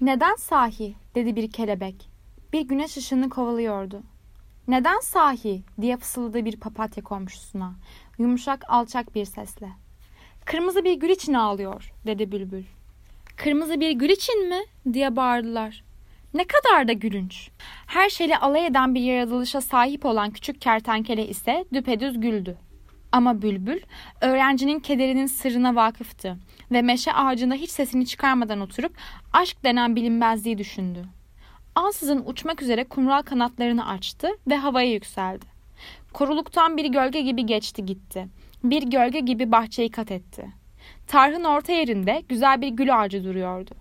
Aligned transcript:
Neden 0.00 0.34
sahi? 0.34 0.94
dedi 1.14 1.36
bir 1.36 1.50
kelebek. 1.50 2.08
Bir 2.52 2.60
güneş 2.60 2.96
ışığını 2.96 3.30
kovalıyordu. 3.30 4.02
Neden 4.68 5.00
sahi? 5.00 5.62
diye 5.80 5.96
fısıldadı 5.96 6.44
bir 6.44 6.60
papatya 6.60 7.04
komşusuna. 7.04 7.74
Yumuşak 8.18 8.64
alçak 8.68 9.14
bir 9.14 9.24
sesle. 9.24 9.68
Kırmızı 10.44 10.84
bir 10.84 10.94
gül 10.94 11.08
için 11.08 11.34
ağlıyor 11.34 11.92
dedi 12.06 12.32
bülbül. 12.32 12.64
Kırmızı 13.36 13.80
bir 13.80 13.90
gül 13.90 14.08
için 14.08 14.48
mi? 14.48 14.60
diye 14.92 15.16
bağırdılar. 15.16 15.84
Ne 16.34 16.44
kadar 16.44 16.88
da 16.88 16.92
gülünç. 16.92 17.50
Her 17.86 18.10
şeyle 18.10 18.38
alay 18.38 18.66
eden 18.66 18.94
bir 18.94 19.00
yaratılışa 19.00 19.60
sahip 19.60 20.04
olan 20.04 20.30
küçük 20.30 20.60
kertenkele 20.60 21.28
ise 21.28 21.64
düpedüz 21.72 22.20
güldü. 22.20 22.58
Ama 23.12 23.42
bülbül 23.42 23.80
öğrencinin 24.20 24.80
kederinin 24.80 25.26
sırrına 25.26 25.74
vakıftı 25.74 26.36
ve 26.72 26.82
meşe 26.82 27.12
ağacında 27.12 27.54
hiç 27.54 27.70
sesini 27.70 28.06
çıkarmadan 28.06 28.60
oturup 28.60 28.96
aşk 29.32 29.64
denen 29.64 29.96
bilinmezliği 29.96 30.58
düşündü. 30.58 31.04
Ansızın 31.74 32.22
uçmak 32.26 32.62
üzere 32.62 32.84
kumral 32.84 33.22
kanatlarını 33.22 33.88
açtı 33.88 34.28
ve 34.46 34.56
havaya 34.56 34.92
yükseldi. 34.92 35.44
Koruluktan 36.12 36.76
bir 36.76 36.84
gölge 36.84 37.20
gibi 37.20 37.46
geçti 37.46 37.86
gitti. 37.86 38.28
Bir 38.64 38.82
gölge 38.82 39.20
gibi 39.20 39.52
bahçeyi 39.52 39.90
kat 39.90 40.10
etti. 40.10 40.46
Tarhın 41.06 41.44
orta 41.44 41.72
yerinde 41.72 42.22
güzel 42.28 42.60
bir 42.60 42.68
gül 42.68 43.00
ağacı 43.00 43.24
duruyordu. 43.24 43.74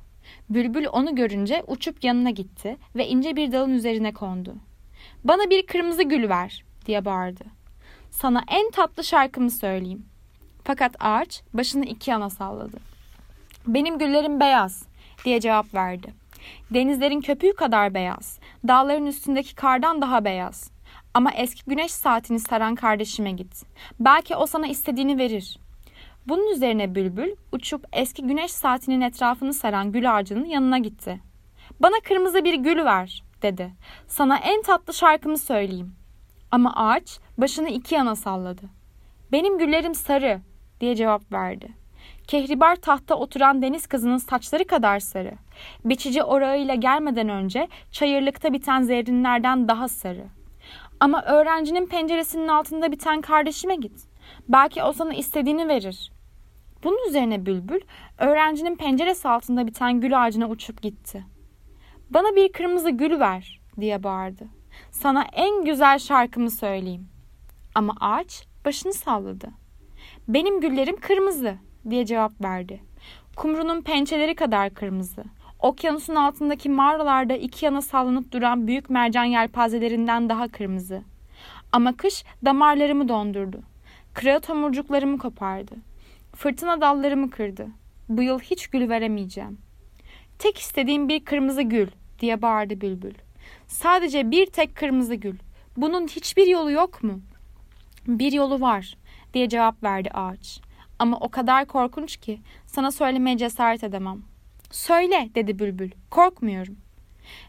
Bülbül 0.49 0.85
onu 0.91 1.15
görünce 1.15 1.63
uçup 1.67 2.03
yanına 2.03 2.29
gitti 2.29 2.77
ve 2.95 3.07
ince 3.07 3.35
bir 3.35 3.51
dalın 3.51 3.73
üzerine 3.73 4.13
kondu. 4.13 4.55
Bana 5.23 5.49
bir 5.49 5.65
kırmızı 5.65 6.03
gül 6.03 6.29
ver 6.29 6.63
diye 6.85 7.05
bağırdı. 7.05 7.43
Sana 8.11 8.43
en 8.47 8.71
tatlı 8.71 9.03
şarkımı 9.03 9.51
söyleyeyim. 9.51 10.05
Fakat 10.63 10.95
ağaç 10.99 11.41
başını 11.53 11.85
iki 11.85 12.11
yana 12.11 12.29
salladı. 12.29 12.86
Benim 13.67 13.99
güllerim 13.99 14.39
beyaz 14.39 14.83
diye 15.25 15.39
cevap 15.39 15.73
verdi. 15.73 16.13
Denizlerin 16.71 17.21
köpüğü 17.21 17.55
kadar 17.55 17.93
beyaz, 17.93 18.39
dağların 18.67 19.05
üstündeki 19.05 19.55
kardan 19.55 20.01
daha 20.01 20.25
beyaz. 20.25 20.71
Ama 21.13 21.31
eski 21.31 21.61
güneş 21.67 21.91
saatini 21.91 22.39
saran 22.39 22.75
kardeşime 22.75 23.31
git. 23.31 23.63
Belki 23.99 24.35
o 24.35 24.45
sana 24.45 24.67
istediğini 24.67 25.17
verir. 25.17 25.59
Bunun 26.27 26.51
üzerine 26.51 26.95
bülbül 26.95 27.35
uçup 27.51 27.85
eski 27.93 28.23
güneş 28.23 28.51
saatinin 28.51 29.01
etrafını 29.01 29.53
saran 29.53 29.91
gül 29.91 30.15
ağacının 30.17 30.45
yanına 30.45 30.77
gitti. 30.77 31.19
Bana 31.79 31.95
kırmızı 32.03 32.43
bir 32.43 32.53
gül 32.53 32.85
ver 32.85 33.23
dedi. 33.41 33.71
Sana 34.07 34.37
en 34.37 34.61
tatlı 34.61 34.93
şarkımı 34.93 35.37
söyleyeyim. 35.37 35.95
Ama 36.51 36.75
ağaç 36.75 37.19
başını 37.37 37.69
iki 37.69 37.95
yana 37.95 38.15
salladı. 38.15 38.61
Benim 39.31 39.57
güllerim 39.57 39.95
sarı 39.95 40.41
diye 40.81 40.95
cevap 40.95 41.31
verdi. 41.31 41.69
Kehribar 42.27 42.75
tahta 42.75 43.15
oturan 43.15 43.61
deniz 43.61 43.87
kızının 43.87 44.17
saçları 44.17 44.67
kadar 44.67 44.99
sarı. 44.99 45.33
Biçici 45.85 46.23
orağıyla 46.23 46.75
gelmeden 46.75 47.29
önce 47.29 47.67
çayırlıkta 47.91 48.53
biten 48.53 48.81
zerrinlerden 48.81 49.67
daha 49.67 49.87
sarı. 49.87 50.25
Ama 50.99 51.23
öğrencinin 51.23 51.85
penceresinin 51.85 52.47
altında 52.47 52.91
biten 52.91 53.21
kardeşime 53.21 53.75
git. 53.75 54.07
Belki 54.49 54.83
o 54.83 54.93
sana 54.93 55.13
istediğini 55.13 55.67
verir. 55.67 56.11
Bunun 56.83 57.07
üzerine 57.09 57.45
bülbül 57.45 57.79
öğrencinin 58.17 58.75
penceresi 58.75 59.27
altında 59.27 59.67
biten 59.67 60.01
gül 60.01 60.23
ağacına 60.23 60.49
uçup 60.49 60.81
gitti. 60.81 61.25
Bana 62.09 62.35
bir 62.35 62.51
kırmızı 62.51 62.89
gül 62.89 63.19
ver 63.19 63.61
diye 63.79 64.03
bağırdı. 64.03 64.47
Sana 64.91 65.25
en 65.33 65.65
güzel 65.65 65.99
şarkımı 65.99 66.51
söyleyeyim. 66.51 67.07
Ama 67.75 67.93
ağaç 67.99 68.47
başını 68.65 68.93
salladı. 68.93 69.49
Benim 70.27 70.61
güllerim 70.61 70.99
kırmızı 70.99 71.57
diye 71.89 72.05
cevap 72.05 72.43
verdi. 72.43 72.81
Kumrunun 73.35 73.81
pençeleri 73.81 74.35
kadar 74.35 74.73
kırmızı. 74.73 75.23
Okyanusun 75.59 76.15
altındaki 76.15 76.69
mağaralarda 76.69 77.33
iki 77.35 77.65
yana 77.65 77.81
sallanıp 77.81 78.31
duran 78.31 78.67
büyük 78.67 78.89
mercan 78.89 79.23
yelpazelerinden 79.23 80.29
daha 80.29 80.47
kırmızı. 80.47 81.01
Ama 81.71 81.97
kış 81.97 82.23
damarlarımı 82.45 83.09
dondurdu. 83.09 83.61
Kıra 84.13 84.39
tomurcuklarımı 84.39 85.17
kopardı. 85.17 85.75
Fırtına 86.35 86.81
dallarımı 86.81 87.29
kırdı. 87.29 87.67
Bu 88.09 88.21
yıl 88.21 88.39
hiç 88.39 88.67
gül 88.67 88.89
veremeyeceğim. 88.89 89.57
Tek 90.39 90.57
istediğim 90.57 91.09
bir 91.09 91.25
kırmızı 91.25 91.61
gül 91.61 91.87
diye 92.19 92.41
bağırdı 92.41 92.81
bülbül. 92.81 93.13
Sadece 93.67 94.31
bir 94.31 94.45
tek 94.45 94.75
kırmızı 94.75 95.15
gül. 95.15 95.37
Bunun 95.77 96.07
hiçbir 96.07 96.47
yolu 96.47 96.71
yok 96.71 97.03
mu? 97.03 97.21
Bir 98.07 98.31
yolu 98.31 98.61
var 98.61 98.97
diye 99.33 99.49
cevap 99.49 99.83
verdi 99.83 100.09
ağaç. 100.13 100.66
Ama 100.99 101.17
o 101.17 101.29
kadar 101.29 101.65
korkunç 101.65 102.17
ki 102.17 102.39
sana 102.65 102.91
söylemeye 102.91 103.37
cesaret 103.37 103.83
edemem. 103.83 104.23
Söyle 104.71 105.29
dedi 105.35 105.59
bülbül. 105.59 105.91
Korkmuyorum. 106.09 106.77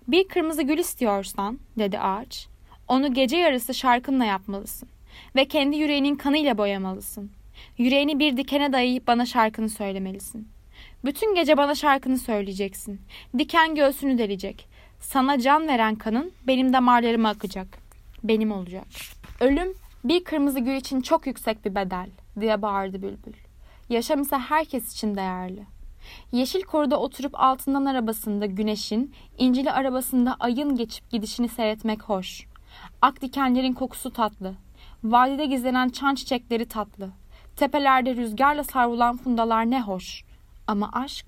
Bir 0.09 0.29
kırmızı 0.29 0.63
gül 0.63 0.79
istiyorsan 0.79 1.59
dedi 1.79 1.99
ağaç. 1.99 2.49
Onu 2.89 3.15
gece 3.15 3.37
yarısı 3.37 3.75
şarkınla 3.75 4.25
yapmalısın 4.25 4.89
ve 5.37 5.45
kendi 5.45 5.77
yüreğinin 5.77 6.15
kanıyla 6.15 6.59
boyamalısın. 6.59 7.31
Yüreğini 7.79 8.19
bir 8.19 8.37
dikene 8.37 8.73
dayayıp 8.73 9.07
bana 9.07 9.27
şarkını 9.27 9.69
söylemelisin. 9.69 10.49
Bütün 11.05 11.35
gece 11.35 11.57
bana 11.57 11.75
şarkını 11.75 12.19
söyleyeceksin. 12.19 13.01
Diken 13.39 13.75
göğsünü 13.75 14.19
delecek. 14.19 14.69
Sana 15.01 15.39
can 15.39 15.69
veren 15.69 15.95
kanın 15.95 16.33
benim 16.47 16.73
damarlarıma 16.73 17.29
akacak. 17.29 17.67
Benim 18.25 18.53
olacak. 18.53 18.87
Ölüm 19.41 19.75
bir 20.05 20.25
kırmızı 20.25 20.61
gül 20.61 20.77
için 20.77 21.01
çok 21.01 21.27
yüksek 21.27 21.65
bir 21.65 21.75
bedel 21.75 22.09
diye 22.41 22.63
bağırdı 22.63 23.03
bülbül. 23.03 23.35
Yaşam 23.89 24.21
ise 24.21 24.37
herkes 24.37 24.93
için 24.93 25.15
değerli. 25.15 25.67
Yeşil 26.33 26.63
koruda 26.63 27.01
oturup 27.01 27.41
altından 27.41 27.85
arabasında 27.85 28.47
güneşin, 28.47 29.15
incili 29.39 29.73
arabasında 29.73 30.37
ayın 30.41 30.77
geçip 30.77 31.11
gidişini 31.11 31.49
seyretmek 31.49 32.03
hoş. 32.03 32.47
Ak 33.03 33.21
dikenlerin 33.21 33.73
kokusu 33.73 34.13
tatlı. 34.13 34.55
Vadide 35.05 35.47
gizlenen 35.47 35.89
çan 35.89 36.15
çiçekleri 36.15 36.69
tatlı. 36.69 37.11
Tepelerde 37.57 38.17
rüzgarla 38.17 38.65
sarvulan 38.65 39.17
fundalar 39.17 39.71
ne 39.71 39.83
hoş. 39.83 40.25
Ama 40.67 40.91
aşk 40.93 41.27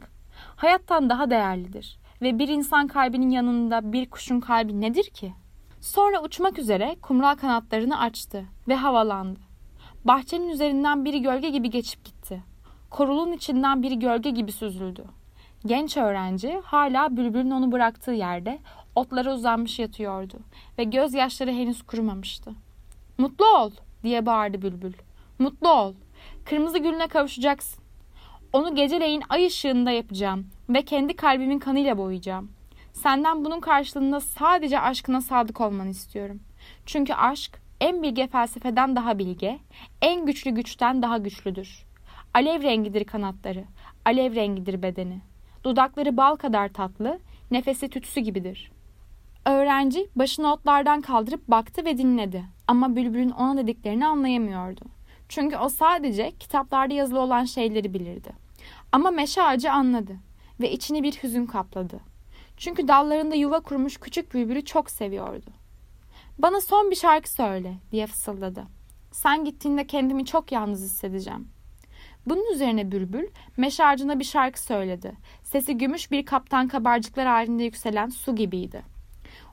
hayattan 0.56 1.10
daha 1.10 1.31
değerlidir. 1.31 1.98
Ve 2.22 2.38
bir 2.38 2.48
insan 2.48 2.87
kalbinin 2.87 3.31
yanında 3.31 3.92
bir 3.92 4.10
kuşun 4.10 4.41
kalbi 4.41 4.81
nedir 4.81 5.04
ki? 5.04 5.32
Sonra 5.81 6.22
uçmak 6.22 6.59
üzere 6.59 6.97
kumral 7.03 7.34
kanatlarını 7.34 8.00
açtı 8.00 8.44
ve 8.69 8.77
havalandı. 8.77 9.49
Bahçenin 10.04 10.48
üzerinden 10.48 11.04
bir 11.04 11.14
gölge 11.14 11.50
gibi 11.50 11.70
geçip 11.70 12.04
gitti. 12.04 12.42
Korulun 12.90 13.32
içinden 13.32 13.82
bir 13.82 13.92
gölge 13.92 14.30
gibi 14.30 14.52
süzüldü. 14.52 15.04
Genç 15.66 15.96
öğrenci 15.96 16.60
hala 16.64 17.16
bülbülün 17.16 17.50
onu 17.50 17.72
bıraktığı 17.72 18.12
yerde 18.12 18.58
otlara 18.94 19.34
uzanmış 19.34 19.78
yatıyordu 19.78 20.38
ve 20.78 20.84
gözyaşları 20.84 21.50
henüz 21.50 21.82
kurumamıştı. 21.82 22.52
Mutlu 23.18 23.46
ol 23.46 23.70
diye 24.02 24.26
bağırdı 24.26 24.62
bülbül. 24.62 24.92
Mutlu 25.38 25.68
ol. 25.68 25.94
Kırmızı 26.44 26.78
gülüne 26.78 27.06
kavuşacaksın. 27.06 27.84
Onu 28.52 28.74
geceleyin 28.74 29.22
ay 29.28 29.46
ışığında 29.46 29.90
yapacağım 29.90 30.46
ve 30.68 30.82
kendi 30.82 31.16
kalbimin 31.16 31.58
kanıyla 31.58 31.98
boyayacağım. 31.98 32.50
Senden 32.92 33.44
bunun 33.44 33.60
karşılığında 33.60 34.20
sadece 34.20 34.80
aşkına 34.80 35.20
sadık 35.20 35.60
olmanı 35.60 35.88
istiyorum. 35.88 36.40
Çünkü 36.86 37.14
aşk 37.14 37.59
en 37.80 38.02
bilge 38.02 38.26
felsefeden 38.26 38.96
daha 38.96 39.18
bilge, 39.18 39.58
en 40.02 40.26
güçlü 40.26 40.50
güçten 40.50 41.02
daha 41.02 41.18
güçlüdür. 41.18 41.84
Alev 42.34 42.62
rengidir 42.62 43.04
kanatları, 43.04 43.64
alev 44.04 44.34
rengidir 44.34 44.82
bedeni. 44.82 45.20
Dudakları 45.64 46.16
bal 46.16 46.36
kadar 46.36 46.68
tatlı, 46.68 47.18
nefesi 47.50 47.88
tütsü 47.88 48.20
gibidir. 48.20 48.72
Öğrenci 49.46 50.08
başını 50.16 50.52
otlardan 50.52 51.00
kaldırıp 51.00 51.48
baktı 51.48 51.84
ve 51.84 51.98
dinledi. 51.98 52.44
Ama 52.68 52.96
bülbülün 52.96 53.30
ona 53.30 53.56
dediklerini 53.56 54.06
anlayamıyordu. 54.06 54.84
Çünkü 55.28 55.56
o 55.56 55.68
sadece 55.68 56.30
kitaplarda 56.30 56.94
yazılı 56.94 57.20
olan 57.20 57.44
şeyleri 57.44 57.94
bilirdi. 57.94 58.32
Ama 58.92 59.10
meşe 59.10 59.42
ağacı 59.42 59.72
anladı 59.72 60.16
ve 60.60 60.72
içini 60.72 61.02
bir 61.02 61.12
hüzün 61.12 61.47
kapladı. 61.47 62.00
Çünkü 62.56 62.88
dallarında 62.88 63.34
yuva 63.34 63.60
kurmuş 63.60 63.97
küçük 63.97 64.34
bülbülü 64.34 64.65
çok 64.65 64.91
seviyordu. 64.91 65.59
Bana 66.42 66.60
son 66.60 66.91
bir 66.91 66.97
şarkı 66.97 67.31
söyle 67.31 67.75
diye 67.92 68.07
fısıldadı. 68.07 68.66
Sen 69.13 69.45
gittiğinde 69.45 69.87
kendimi 69.87 70.27
çok 70.27 70.53
yalnız 70.53 70.84
hissedeceğim. 70.84 71.48
Bunun 72.27 72.53
üzerine 72.53 72.92
bülbül 72.92 73.27
meşe 73.57 73.84
ağacına 73.84 74.19
bir 74.19 74.25
şarkı 74.25 74.63
söyledi. 74.63 75.13
Sesi 75.42 75.78
gümüş 75.78 76.10
bir 76.10 76.25
kaptan 76.25 76.69
kabarcıklar 76.69 77.27
halinde 77.27 77.65
yükselen 77.65 78.09
su 78.09 78.37
gibiydi. 78.37 78.83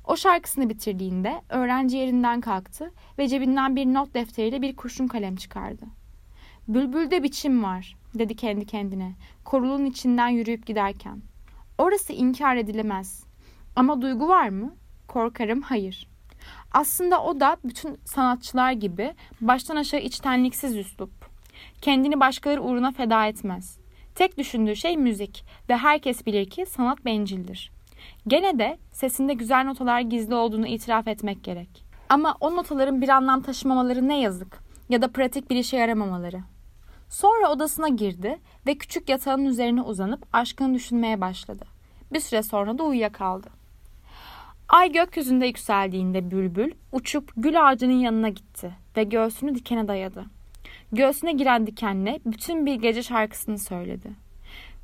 O 0.05 0.15
şarkısını 0.15 0.69
bitirdiğinde 0.69 1.41
öğrenci 1.49 1.97
yerinden 1.97 2.41
kalktı 2.41 2.91
ve 3.17 3.27
cebinden 3.27 3.75
bir 3.75 3.85
not 3.85 4.13
defteriyle 4.13 4.61
bir 4.61 4.75
kurşun 4.75 5.07
kalem 5.07 5.35
çıkardı. 5.35 5.85
Bülbülde 6.67 7.23
biçim 7.23 7.63
var 7.63 7.95
dedi 8.15 8.35
kendi 8.35 8.65
kendine 8.65 9.15
korulun 9.45 9.85
içinden 9.85 10.27
yürüyüp 10.27 10.65
giderken. 10.65 11.21
Orası 11.77 12.13
inkar 12.13 12.55
edilemez. 12.55 13.23
Ama 13.75 14.01
duygu 14.01 14.27
var 14.27 14.49
mı? 14.49 14.75
Korkarım 15.07 15.61
hayır. 15.61 16.16
Aslında 16.71 17.23
o 17.23 17.39
da 17.39 17.57
bütün 17.63 17.99
sanatçılar 18.05 18.71
gibi 18.71 19.13
baştan 19.41 19.75
aşağı 19.75 19.99
içtenliksiz 19.99 20.75
üslup. 20.75 21.11
Kendini 21.81 22.19
başkaları 22.19 22.61
uğruna 22.61 22.91
feda 22.91 23.25
etmez. 23.25 23.77
Tek 24.15 24.37
düşündüğü 24.37 24.75
şey 24.75 24.97
müzik 24.97 25.45
ve 25.69 25.77
herkes 25.77 26.25
bilir 26.25 26.49
ki 26.49 26.65
sanat 26.65 27.05
bencildir. 27.05 27.71
Gene 28.27 28.59
de 28.59 28.77
sesinde 28.91 29.33
güzel 29.33 29.63
notalar 29.65 29.99
gizli 30.01 30.35
olduğunu 30.35 30.67
itiraf 30.67 31.07
etmek 31.07 31.43
gerek. 31.43 31.85
Ama 32.09 32.35
o 32.39 32.55
notaların 32.55 33.01
bir 33.01 33.09
anlam 33.09 33.41
taşımamaları 33.41 34.07
ne 34.07 34.21
yazık 34.21 34.59
ya 34.89 35.01
da 35.01 35.11
pratik 35.11 35.49
bir 35.49 35.55
işe 35.55 35.77
yaramamaları. 35.77 36.39
Sonra 37.09 37.51
odasına 37.51 37.87
girdi 37.87 38.39
ve 38.67 38.77
küçük 38.77 39.09
yatağın 39.09 39.45
üzerine 39.45 39.81
uzanıp 39.81 40.25
aşkını 40.33 40.73
düşünmeye 40.73 41.21
başladı. 41.21 41.65
Bir 42.13 42.19
süre 42.19 42.43
sonra 42.43 42.77
da 42.77 42.83
uyuyakaldı. 42.83 43.47
Ay 44.69 44.91
gökyüzünde 44.91 45.45
yükseldiğinde 45.45 46.31
bülbül 46.31 46.71
uçup 46.91 47.31
gül 47.37 47.67
ağacının 47.67 47.99
yanına 47.99 48.29
gitti 48.29 48.71
ve 48.97 49.03
göğsünü 49.03 49.55
dikene 49.55 49.87
dayadı. 49.87 50.25
Göğsüne 50.91 51.31
giren 51.31 51.67
dikenle 51.67 52.19
bütün 52.25 52.65
bir 52.65 52.75
gece 52.75 53.03
şarkısını 53.03 53.59
söyledi. 53.59 54.09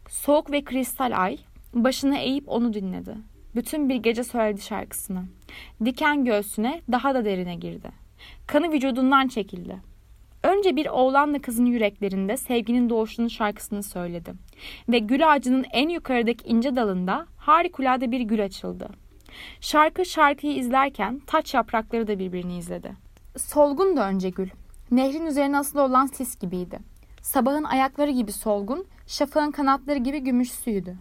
Soğuk 0.09 0.51
ve 0.51 0.63
kristal 0.63 1.21
ay 1.21 1.37
başını 1.73 2.17
eğip 2.17 2.49
onu 2.49 2.73
dinledi. 2.73 3.15
Bütün 3.55 3.89
bir 3.89 3.95
gece 3.95 4.23
söyledi 4.23 4.61
şarkısını. 4.61 5.25
Diken 5.85 6.25
göğsüne 6.25 6.81
daha 6.91 7.15
da 7.15 7.25
derine 7.25 7.55
girdi. 7.55 7.89
Kanı 8.47 8.71
vücudundan 8.71 9.27
çekildi. 9.27 9.77
Önce 10.43 10.75
bir 10.75 10.87
oğlanla 10.87 11.39
kızın 11.39 11.65
yüreklerinde 11.65 12.37
sevginin 12.37 12.89
doğuşunun 12.89 13.27
şarkısını 13.27 13.83
söyledi. 13.83 14.33
Ve 14.89 14.99
gül 14.99 15.33
ağacının 15.33 15.65
en 15.71 15.89
yukarıdaki 15.89 16.47
ince 16.47 16.75
dalında 16.75 17.27
harikulade 17.37 18.11
bir 18.11 18.21
gül 18.21 18.45
açıldı. 18.45 18.89
Şarkı 19.61 20.05
şarkıyı 20.05 20.57
izlerken 20.57 21.21
taç 21.27 21.53
yaprakları 21.53 22.07
da 22.07 22.19
birbirini 22.19 22.57
izledi. 22.57 22.95
Solgun 23.37 23.97
da 23.97 24.09
önce 24.09 24.29
gül. 24.29 24.49
Nehrin 24.91 25.25
üzerine 25.25 25.57
asılı 25.57 25.81
olan 25.81 26.05
sis 26.05 26.39
gibiydi. 26.39 26.79
Sabahın 27.21 27.63
ayakları 27.63 28.11
gibi 28.11 28.31
solgun, 28.31 28.85
şafağın 29.07 29.51
kanatları 29.51 29.99
gibi 29.99 30.19
gümüşsüydü. 30.19 30.97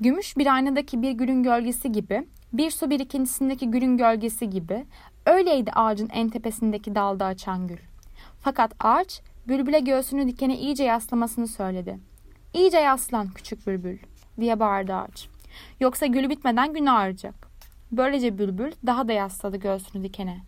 Gümüş 0.00 0.36
bir 0.36 0.54
aynadaki 0.54 1.02
bir 1.02 1.12
gülün 1.12 1.42
gölgesi 1.42 1.92
gibi, 1.92 2.28
bir 2.52 2.70
su 2.70 2.90
birikintisindeki 2.90 3.70
gülün 3.70 3.96
gölgesi 3.96 4.50
gibi, 4.50 4.86
öyleydi 5.26 5.70
ağacın 5.70 6.08
en 6.12 6.28
tepesindeki 6.28 6.94
dalda 6.94 7.24
açan 7.24 7.66
gül. 7.66 7.78
Fakat 8.40 8.72
ağaç, 8.80 9.20
bülbüle 9.48 9.80
göğsünü 9.80 10.28
dikene 10.28 10.58
iyice 10.58 10.84
yaslamasını 10.84 11.48
söyledi. 11.48 11.98
İyice 12.54 12.78
yaslan 12.78 13.30
küçük 13.30 13.66
bülbül, 13.66 13.98
diye 14.40 14.60
bağırdı 14.60 14.94
ağaç. 14.94 15.28
Yoksa 15.80 16.06
gülü 16.06 16.30
bitmeden 16.30 16.72
gün 16.72 16.86
ağaracak. 16.86 17.46
Böylece 17.92 18.38
bülbül 18.38 18.72
daha 18.86 19.08
da 19.08 19.12
yasladı 19.12 19.56
göğsünü 19.56 20.04
dikene. 20.04 20.38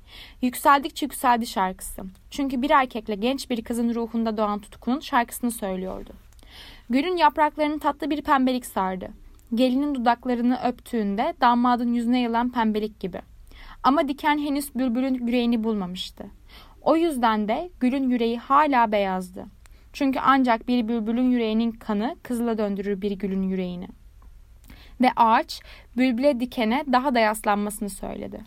Yükseldikçe 0.42 1.06
yükseldi 1.06 1.46
şarkısı. 1.46 2.02
Çünkü 2.30 2.62
bir 2.62 2.70
erkekle 2.70 3.14
genç 3.14 3.50
bir 3.50 3.64
kızın 3.64 3.94
ruhunda 3.94 4.36
doğan 4.36 4.58
tutkunun 4.58 5.00
şarkısını 5.00 5.50
söylüyordu. 5.50 6.12
Gülün 6.90 7.16
yapraklarını 7.16 7.78
tatlı 7.78 8.10
bir 8.10 8.22
pembelik 8.22 8.66
sardı. 8.66 9.08
Gelinin 9.54 9.94
dudaklarını 9.94 10.58
öptüğünde 10.64 11.34
damadın 11.40 11.92
yüzüne 11.92 12.20
yılan 12.20 12.52
pembelik 12.52 13.00
gibi. 13.00 13.20
Ama 13.82 14.08
diken 14.08 14.38
henüz 14.38 14.74
bülbülün 14.74 15.26
yüreğini 15.26 15.64
bulmamıştı. 15.64 16.26
O 16.82 16.96
yüzden 16.96 17.48
de 17.48 17.70
gülün 17.80 18.10
yüreği 18.10 18.38
hala 18.38 18.92
beyazdı. 18.92 19.46
Çünkü 19.92 20.18
ancak 20.22 20.68
bir 20.68 20.88
bülbülün 20.88 21.30
yüreğinin 21.30 21.72
kanı 21.72 22.16
kızıla 22.22 22.58
döndürür 22.58 23.00
bir 23.00 23.10
gülün 23.10 23.42
yüreğini 23.42 23.88
ve 25.00 25.10
ağaç 25.16 25.60
bülbüle 25.96 26.40
dikene 26.40 26.84
daha 26.92 27.14
da 27.14 27.18
yaslanmasını 27.18 27.90
söyledi. 27.90 28.40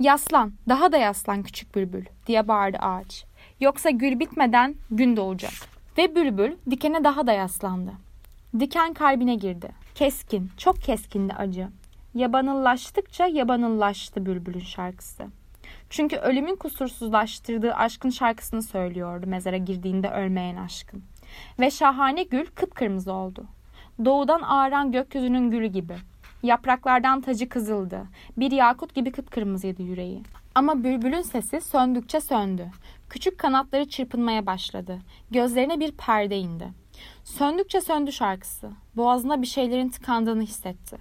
Yaslan, 0.00 0.52
daha 0.68 0.92
da 0.92 0.96
yaslan 0.96 1.42
küçük 1.42 1.74
bülbül 1.74 2.04
diye 2.26 2.48
bağırdı 2.48 2.78
ağaç. 2.78 3.24
Yoksa 3.60 3.90
gül 3.90 4.20
bitmeden 4.20 4.74
gün 4.90 5.16
doğacak. 5.16 5.52
Ve 5.98 6.14
bülbül 6.14 6.56
dikene 6.70 7.04
daha 7.04 7.26
da 7.26 7.32
yaslandı. 7.32 7.92
Diken 8.58 8.94
kalbine 8.94 9.34
girdi. 9.34 9.68
Keskin, 9.94 10.50
çok 10.56 10.82
keskindi 10.82 11.32
acı. 11.32 11.68
Yabanıllaştıkça 12.14 13.26
yabanıllaştı 13.26 14.26
bülbülün 14.26 14.60
şarkısı. 14.60 15.26
Çünkü 15.90 16.16
ölümün 16.16 16.56
kusursuzlaştırdığı 16.56 17.74
aşkın 17.74 18.10
şarkısını 18.10 18.62
söylüyordu 18.62 19.26
mezara 19.26 19.56
girdiğinde 19.56 20.10
ölmeyen 20.10 20.56
aşkın. 20.56 21.02
Ve 21.58 21.70
şahane 21.70 22.22
gül 22.22 22.46
kıpkırmızı 22.46 23.12
oldu. 23.12 23.46
Doğudan 24.04 24.42
ağaran 24.42 24.92
gökyüzünün 24.92 25.50
gülü 25.50 25.66
gibi. 25.66 25.96
Yapraklardan 26.42 27.20
tacı 27.20 27.48
kızıldı. 27.48 28.02
Bir 28.36 28.50
yakut 28.50 28.94
gibi 28.94 29.12
kıpkırmızıydı 29.12 29.82
yüreği. 29.82 30.22
Ama 30.54 30.84
bülbülün 30.84 31.22
sesi 31.22 31.60
söndükçe 31.60 32.20
söndü. 32.20 32.66
Küçük 33.10 33.38
kanatları 33.38 33.88
çırpınmaya 33.88 34.46
başladı. 34.46 34.98
Gözlerine 35.30 35.80
bir 35.80 35.92
perde 35.92 36.38
indi. 36.38 36.68
Söndükçe 37.24 37.80
söndü 37.80 38.12
şarkısı. 38.12 38.70
Boğazına 38.96 39.42
bir 39.42 39.46
şeylerin 39.46 39.88
tıkandığını 39.88 40.42
hissetti. 40.42 40.98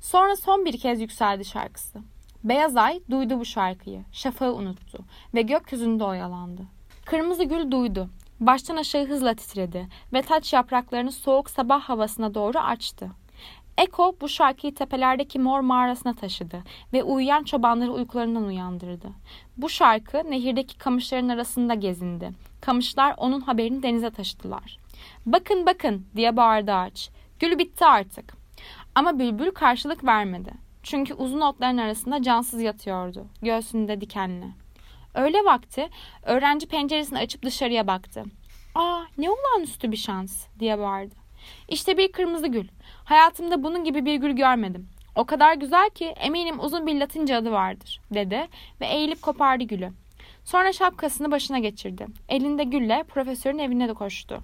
Sonra 0.00 0.36
son 0.36 0.64
bir 0.64 0.78
kez 0.78 1.00
yükseldi 1.00 1.44
şarkısı. 1.44 1.98
Beyaz 2.44 2.76
ay 2.76 3.00
duydu 3.10 3.40
bu 3.40 3.44
şarkıyı. 3.44 4.02
Şafağı 4.12 4.54
unuttu 4.54 4.98
ve 5.34 5.42
gökyüzünde 5.42 6.04
oyalandı. 6.04 6.62
Kırmızı 7.04 7.44
gül 7.44 7.70
duydu. 7.70 8.10
Baştan 8.40 8.76
aşağı 8.76 9.06
hızla 9.06 9.34
titredi 9.34 9.88
ve 10.12 10.22
taç 10.22 10.52
yapraklarını 10.52 11.12
soğuk 11.12 11.50
sabah 11.50 11.80
havasına 11.80 12.34
doğru 12.34 12.58
açtı. 12.58 13.10
Eko 13.78 14.16
bu 14.20 14.28
şarkıyı 14.28 14.74
tepelerdeki 14.74 15.38
mor 15.38 15.60
mağarasına 15.60 16.14
taşıdı 16.14 16.62
ve 16.92 17.02
uyuyan 17.02 17.44
çobanları 17.44 17.92
uykularından 17.92 18.44
uyandırdı. 18.44 19.08
Bu 19.56 19.68
şarkı 19.68 20.30
nehirdeki 20.30 20.78
kamışların 20.78 21.28
arasında 21.28 21.74
gezindi. 21.74 22.30
Kamışlar 22.60 23.14
onun 23.16 23.40
haberini 23.40 23.82
denize 23.82 24.10
taşıdılar. 24.10 24.78
Bakın 25.26 25.66
bakın 25.66 26.06
diye 26.16 26.36
bağırdı 26.36 26.72
ağaç. 26.72 27.10
Gül 27.40 27.58
bitti 27.58 27.84
artık. 27.84 28.34
Ama 28.94 29.18
bülbül 29.18 29.50
karşılık 29.50 30.04
vermedi. 30.04 30.50
Çünkü 30.82 31.14
uzun 31.14 31.40
otların 31.40 31.78
arasında 31.78 32.22
cansız 32.22 32.60
yatıyordu. 32.60 33.26
Göğsünde 33.42 34.00
dikenli. 34.00 34.46
Öğle 35.16 35.44
vakti 35.44 35.88
öğrenci 36.22 36.66
penceresini 36.66 37.18
açıp 37.18 37.42
dışarıya 37.42 37.86
baktı. 37.86 38.24
Aa 38.74 39.02
ne 39.18 39.30
olağanüstü 39.30 39.92
bir 39.92 39.96
şans 39.96 40.46
diye 40.58 40.78
bağırdı. 40.78 41.14
İşte 41.68 41.98
bir 41.98 42.12
kırmızı 42.12 42.46
gül. 42.46 42.68
Hayatımda 43.04 43.62
bunun 43.62 43.84
gibi 43.84 44.04
bir 44.04 44.14
gül 44.16 44.30
görmedim. 44.30 44.88
O 45.14 45.24
kadar 45.24 45.54
güzel 45.54 45.90
ki 45.90 46.04
eminim 46.04 46.60
uzun 46.60 46.86
bir 46.86 47.00
latince 47.00 47.36
adı 47.36 47.52
vardır 47.52 48.00
dedi 48.14 48.48
ve 48.80 48.86
eğilip 48.86 49.22
kopardı 49.22 49.64
gülü. 49.64 49.92
Sonra 50.44 50.72
şapkasını 50.72 51.30
başına 51.30 51.58
geçirdi. 51.58 52.06
Elinde 52.28 52.64
gülle 52.64 53.04
profesörün 53.08 53.58
evine 53.58 53.88
de 53.88 53.94
koştu. 53.94 54.42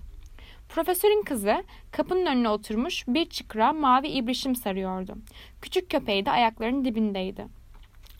Profesörün 0.68 1.22
kızı 1.22 1.64
kapının 1.92 2.26
önüne 2.26 2.48
oturmuş 2.48 3.04
bir 3.08 3.24
çıkra 3.24 3.72
mavi 3.72 4.08
ibrişim 4.08 4.56
sarıyordu. 4.56 5.14
Küçük 5.62 5.90
köpeği 5.90 6.26
de 6.26 6.30
ayaklarının 6.30 6.84
dibindeydi. 6.84 7.61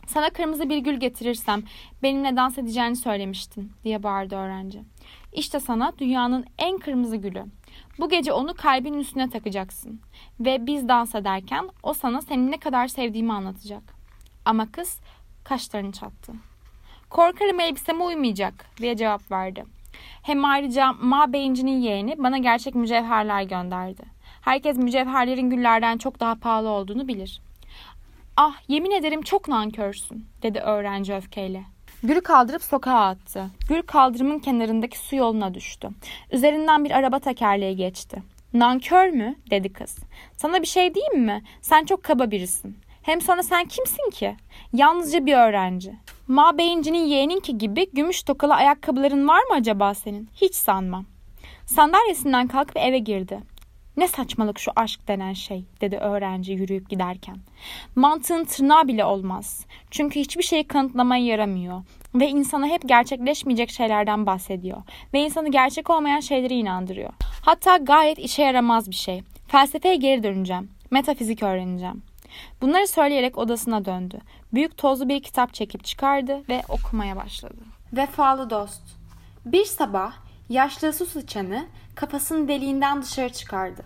Sana 0.07 0.29
kırmızı 0.29 0.69
bir 0.69 0.77
gül 0.77 0.99
getirirsem 0.99 1.63
benimle 2.03 2.35
dans 2.35 2.57
edeceğini 2.57 2.95
söylemiştin 2.95 3.71
diye 3.83 4.03
bağırdı 4.03 4.35
öğrenci. 4.35 4.81
İşte 5.33 5.59
sana 5.59 5.93
dünyanın 5.99 6.45
en 6.57 6.77
kırmızı 6.77 7.15
gülü. 7.17 7.45
Bu 7.99 8.09
gece 8.09 8.33
onu 8.33 8.53
kalbin 8.53 8.93
üstüne 8.93 9.29
takacaksın. 9.29 10.01
Ve 10.39 10.65
biz 10.65 10.87
dans 10.87 11.15
ederken 11.15 11.69
o 11.83 11.93
sana 11.93 12.21
seni 12.21 12.51
ne 12.51 12.57
kadar 12.57 12.87
sevdiğimi 12.87 13.33
anlatacak. 13.33 13.83
Ama 14.45 14.71
kız 14.71 14.99
kaşlarını 15.43 15.91
çattı. 15.91 16.33
Korkarım 17.09 17.59
elbiseme 17.59 18.03
uymayacak 18.03 18.65
diye 18.77 18.95
cevap 18.97 19.31
verdi. 19.31 19.65
Hem 20.23 20.45
ayrıca 20.45 20.93
Ma 20.93 21.33
Beyinci'nin 21.33 21.81
yeğeni 21.81 22.15
bana 22.17 22.37
gerçek 22.37 22.75
mücevherler 22.75 23.43
gönderdi. 23.43 24.03
Herkes 24.41 24.77
mücevherlerin 24.77 25.49
güllerden 25.49 25.97
çok 25.97 26.19
daha 26.19 26.35
pahalı 26.35 26.69
olduğunu 26.69 27.07
bilir. 27.07 27.41
Ah 28.37 28.55
yemin 28.67 28.91
ederim 28.91 29.21
çok 29.21 29.47
nankörsün 29.47 30.25
dedi 30.41 30.59
öğrenci 30.59 31.13
öfkeyle. 31.13 31.63
Gül'ü 32.03 32.21
kaldırıp 32.21 32.63
sokağa 32.63 33.05
attı. 33.07 33.49
Gül 33.69 33.81
kaldırımın 33.81 34.39
kenarındaki 34.39 34.97
su 34.99 35.15
yoluna 35.15 35.53
düştü. 35.53 35.89
Üzerinden 36.31 36.85
bir 36.85 36.91
araba 36.91 37.19
tekerleği 37.19 37.75
geçti. 37.75 38.23
Nankör 38.53 39.09
mü? 39.09 39.35
dedi 39.49 39.73
kız. 39.73 39.97
Sana 40.37 40.61
bir 40.61 40.67
şey 40.67 40.95
diyeyim 40.95 41.25
mi? 41.25 41.43
Sen 41.61 41.85
çok 41.85 42.03
kaba 42.03 42.31
birisin. 42.31 42.77
Hem 43.03 43.21
sonra 43.21 43.43
sen 43.43 43.65
kimsin 43.65 44.09
ki? 44.09 44.35
Yalnızca 44.73 45.25
bir 45.25 45.33
öğrenci. 45.33 45.93
Ma 46.27 46.57
Beyinci'nin 46.57 47.05
yeğeninki 47.05 47.57
gibi 47.57 47.91
gümüş 47.93 48.23
tokalı 48.23 48.53
ayakkabıların 48.53 49.27
var 49.27 49.43
mı 49.43 49.55
acaba 49.55 49.93
senin? 49.93 50.29
Hiç 50.35 50.55
sanmam. 50.55 51.05
Sandalyesinden 51.65 52.47
kalkıp 52.47 52.77
eve 52.77 52.99
girdi. 52.99 53.39
Ne 53.97 54.07
saçmalık 54.07 54.59
şu 54.59 54.71
aşk 54.75 55.07
denen 55.07 55.33
şey 55.33 55.65
dedi 55.81 55.97
öğrenci 55.97 56.53
yürüyüp 56.53 56.89
giderken. 56.89 57.37
Mantığın 57.95 58.43
tırnağı 58.43 58.87
bile 58.87 59.05
olmaz. 59.05 59.65
Çünkü 59.91 60.19
hiçbir 60.19 60.43
şeyi 60.43 60.67
kanıtlamaya 60.67 61.25
yaramıyor. 61.25 61.83
Ve 62.15 62.29
insana 62.29 62.67
hep 62.67 62.87
gerçekleşmeyecek 62.89 63.69
şeylerden 63.69 64.25
bahsediyor. 64.25 64.83
Ve 65.13 65.19
insanı 65.19 65.51
gerçek 65.51 65.89
olmayan 65.89 66.19
şeylere 66.19 66.53
inandırıyor. 66.53 67.13
Hatta 67.41 67.77
gayet 67.77 68.19
işe 68.19 68.43
yaramaz 68.43 68.89
bir 68.89 68.95
şey. 68.95 69.23
Felsefeye 69.47 69.95
geri 69.95 70.23
döneceğim. 70.23 70.69
Metafizik 70.91 71.43
öğreneceğim. 71.43 72.03
Bunları 72.61 72.87
söyleyerek 72.87 73.37
odasına 73.37 73.85
döndü. 73.85 74.19
Büyük 74.53 74.77
tozlu 74.77 75.09
bir 75.09 75.23
kitap 75.23 75.53
çekip 75.53 75.85
çıkardı 75.85 76.41
ve 76.49 76.61
okumaya 76.69 77.15
başladı. 77.15 77.61
Vefalı 77.93 78.49
dost. 78.49 78.81
Bir 79.45 79.65
sabah 79.65 80.13
yaşlı 80.49 80.93
su 80.93 81.05
sıçanı 81.05 81.65
kafasını 81.95 82.47
deliğinden 82.47 83.01
dışarı 83.01 83.29
çıkardı. 83.29 83.83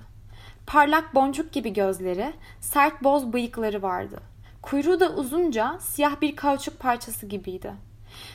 Parlak 0.68 1.16
boncuk 1.16 1.52
gibi 1.52 1.74
gözleri, 1.74 2.34
sert 2.60 3.04
boz 3.04 3.34
bıyıkları 3.34 3.82
vardı. 3.82 4.20
Kuyruğu 4.62 5.00
da 5.00 5.10
uzunca, 5.10 5.78
siyah 5.80 6.22
bir 6.22 6.36
kauçuk 6.36 6.80
parçası 6.80 7.26
gibiydi. 7.26 7.74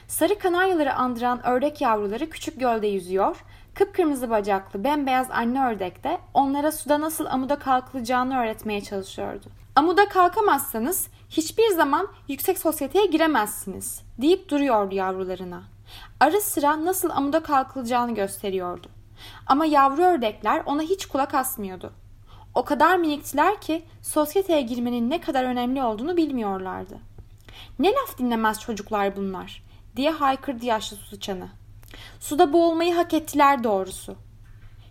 Sarı 0.09 0.39
kanaryaları 0.39 0.95
andıran 0.95 1.47
ördek 1.47 1.81
yavruları 1.81 2.31
küçük 2.31 2.61
gölde 2.61 2.87
yüzüyor, 2.87 3.45
kıpkırmızı 3.75 4.31
bacaklı 4.31 4.85
bembeyaz 4.85 5.31
anne 5.31 5.65
ördek 5.65 6.05
de 6.05 6.19
onlara 6.35 6.73
suda 6.73 7.01
nasıl 7.01 7.27
amuda 7.27 7.59
kalkılacağını 7.59 8.39
öğretmeye 8.39 8.81
çalışıyordu. 8.81 9.47
Amuda 9.77 10.09
kalkamazsanız 10.09 11.09
hiçbir 11.31 11.69
zaman 11.69 12.09
yüksek 12.29 12.59
sosyeteye 12.59 13.07
giremezsiniz 13.07 14.03
deyip 14.19 14.49
duruyordu 14.49 14.95
yavrularına. 14.95 15.63
Ara 16.21 16.41
sıra 16.41 16.85
nasıl 16.85 17.11
amuda 17.11 17.43
kalkılacağını 17.43 18.15
gösteriyordu. 18.15 18.89
Ama 19.47 19.67
yavru 19.67 20.03
ördekler 20.03 20.63
ona 20.67 20.83
hiç 20.83 21.07
kulak 21.07 21.35
asmıyordu. 21.35 21.93
O 22.55 22.65
kadar 22.65 22.97
miniktiler 22.97 23.61
ki 23.61 23.85
sosyeteye 24.03 24.63
girmenin 24.63 25.11
ne 25.11 25.21
kadar 25.21 25.45
önemli 25.45 25.83
olduğunu 25.83 26.17
bilmiyorlardı. 26.17 26.99
Ne 27.79 27.93
laf 27.93 28.19
dinlemez 28.19 28.61
çocuklar 28.61 29.17
bunlar 29.17 29.63
diye 29.97 30.11
haykırdı 30.11 30.67
yaşlı 30.67 30.97
su 30.97 31.07
sıçanı. 31.07 31.49
Suda 32.21 32.53
boğulmayı 32.53 32.95
hak 32.95 33.15
ettiler 33.15 33.65
doğrusu. 33.65 34.17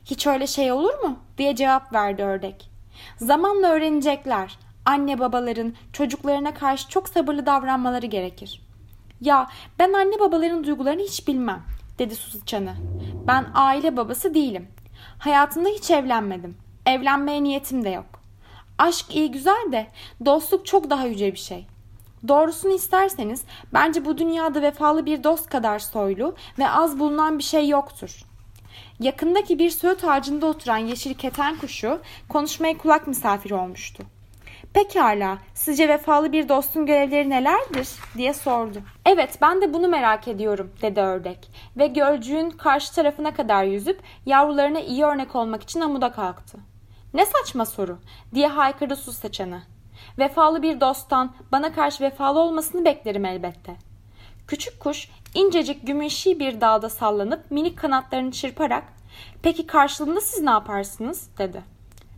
Hiç 0.05 0.27
öyle 0.27 0.47
şey 0.47 0.71
olur 0.71 0.93
mu? 0.93 1.19
diye 1.37 1.55
cevap 1.55 1.93
verdi 1.93 2.23
ördek. 2.23 2.71
Zamanla 3.17 3.67
öğrenecekler. 3.67 4.57
Anne 4.85 5.19
babaların 5.19 5.73
çocuklarına 5.93 6.53
karşı 6.53 6.89
çok 6.89 7.09
sabırlı 7.09 7.45
davranmaları 7.45 8.05
gerekir. 8.05 8.61
Ya 9.21 9.47
ben 9.79 9.93
anne 9.93 10.19
babaların 10.19 10.63
duygularını 10.63 11.01
hiç 11.01 11.27
bilmem 11.27 11.63
dedi 12.01 12.15
su. 12.15 12.39
Ben 13.27 13.45
aile 13.53 13.97
babası 13.97 14.33
değilim. 14.33 14.67
Hayatımda 15.19 15.69
hiç 15.69 15.91
evlenmedim. 15.91 16.57
Evlenmeye 16.85 17.43
niyetim 17.43 17.85
de 17.85 17.89
yok. 17.89 18.05
Aşk 18.77 19.15
iyi 19.15 19.31
güzel 19.31 19.71
de 19.71 19.87
dostluk 20.25 20.65
çok 20.65 20.89
daha 20.89 21.05
yüce 21.05 21.33
bir 21.33 21.37
şey. 21.39 21.67
Doğrusunu 22.27 22.73
isterseniz 22.73 23.43
bence 23.73 24.05
bu 24.05 24.17
dünyada 24.17 24.61
vefalı 24.61 25.05
bir 25.05 25.23
dost 25.23 25.49
kadar 25.49 25.79
soylu 25.79 26.35
ve 26.59 26.69
az 26.69 26.99
bulunan 26.99 27.37
bir 27.37 27.43
şey 27.43 27.69
yoktur. 27.69 28.25
Yakındaki 28.99 29.59
bir 29.59 29.69
söğüt 29.69 30.03
ağacında 30.03 30.45
oturan 30.45 30.77
yeşil 30.77 31.13
keten 31.13 31.57
kuşu 31.57 32.01
konuşmaya 32.29 32.77
kulak 32.77 33.07
misafir 33.07 33.51
olmuştu. 33.51 34.03
Pekala, 34.73 35.37
sizce 35.53 35.89
vefalı 35.89 36.31
bir 36.31 36.49
dostun 36.49 36.85
görevleri 36.85 37.29
nelerdir? 37.29 37.89
diye 38.17 38.33
sordu. 38.33 38.81
Evet, 39.05 39.37
ben 39.41 39.61
de 39.61 39.73
bunu 39.73 39.87
merak 39.87 40.27
ediyorum, 40.27 40.71
dedi 40.81 41.01
ördek. 41.01 41.49
Ve 41.77 41.87
gölcüğün 41.87 42.49
karşı 42.49 42.95
tarafına 42.95 43.33
kadar 43.33 43.63
yüzüp 43.63 43.99
yavrularına 44.25 44.79
iyi 44.79 45.03
örnek 45.03 45.35
olmak 45.35 45.63
için 45.63 45.81
amuda 45.81 46.11
kalktı. 46.11 46.57
Ne 47.13 47.25
saçma 47.25 47.65
soru, 47.65 47.99
diye 48.33 48.47
haykırdı 48.47 48.95
su 48.95 49.11
saçanı. 49.11 49.61
Vefalı 50.17 50.61
bir 50.63 50.81
dosttan 50.81 51.33
bana 51.51 51.73
karşı 51.73 52.03
vefalı 52.03 52.39
olmasını 52.39 52.85
beklerim 52.85 53.25
elbette. 53.25 53.75
Küçük 54.47 54.79
kuş 54.79 55.09
incecik 55.33 55.87
gümüşi 55.87 56.39
bir 56.39 56.61
dağda 56.61 56.89
sallanıp 56.89 57.51
minik 57.51 57.77
kanatlarını 57.77 58.31
çırparak 58.31 58.83
''Peki 59.43 59.67
karşılığında 59.67 60.21
siz 60.21 60.41
ne 60.43 60.49
yaparsınız?'' 60.49 61.29
dedi. 61.37 61.61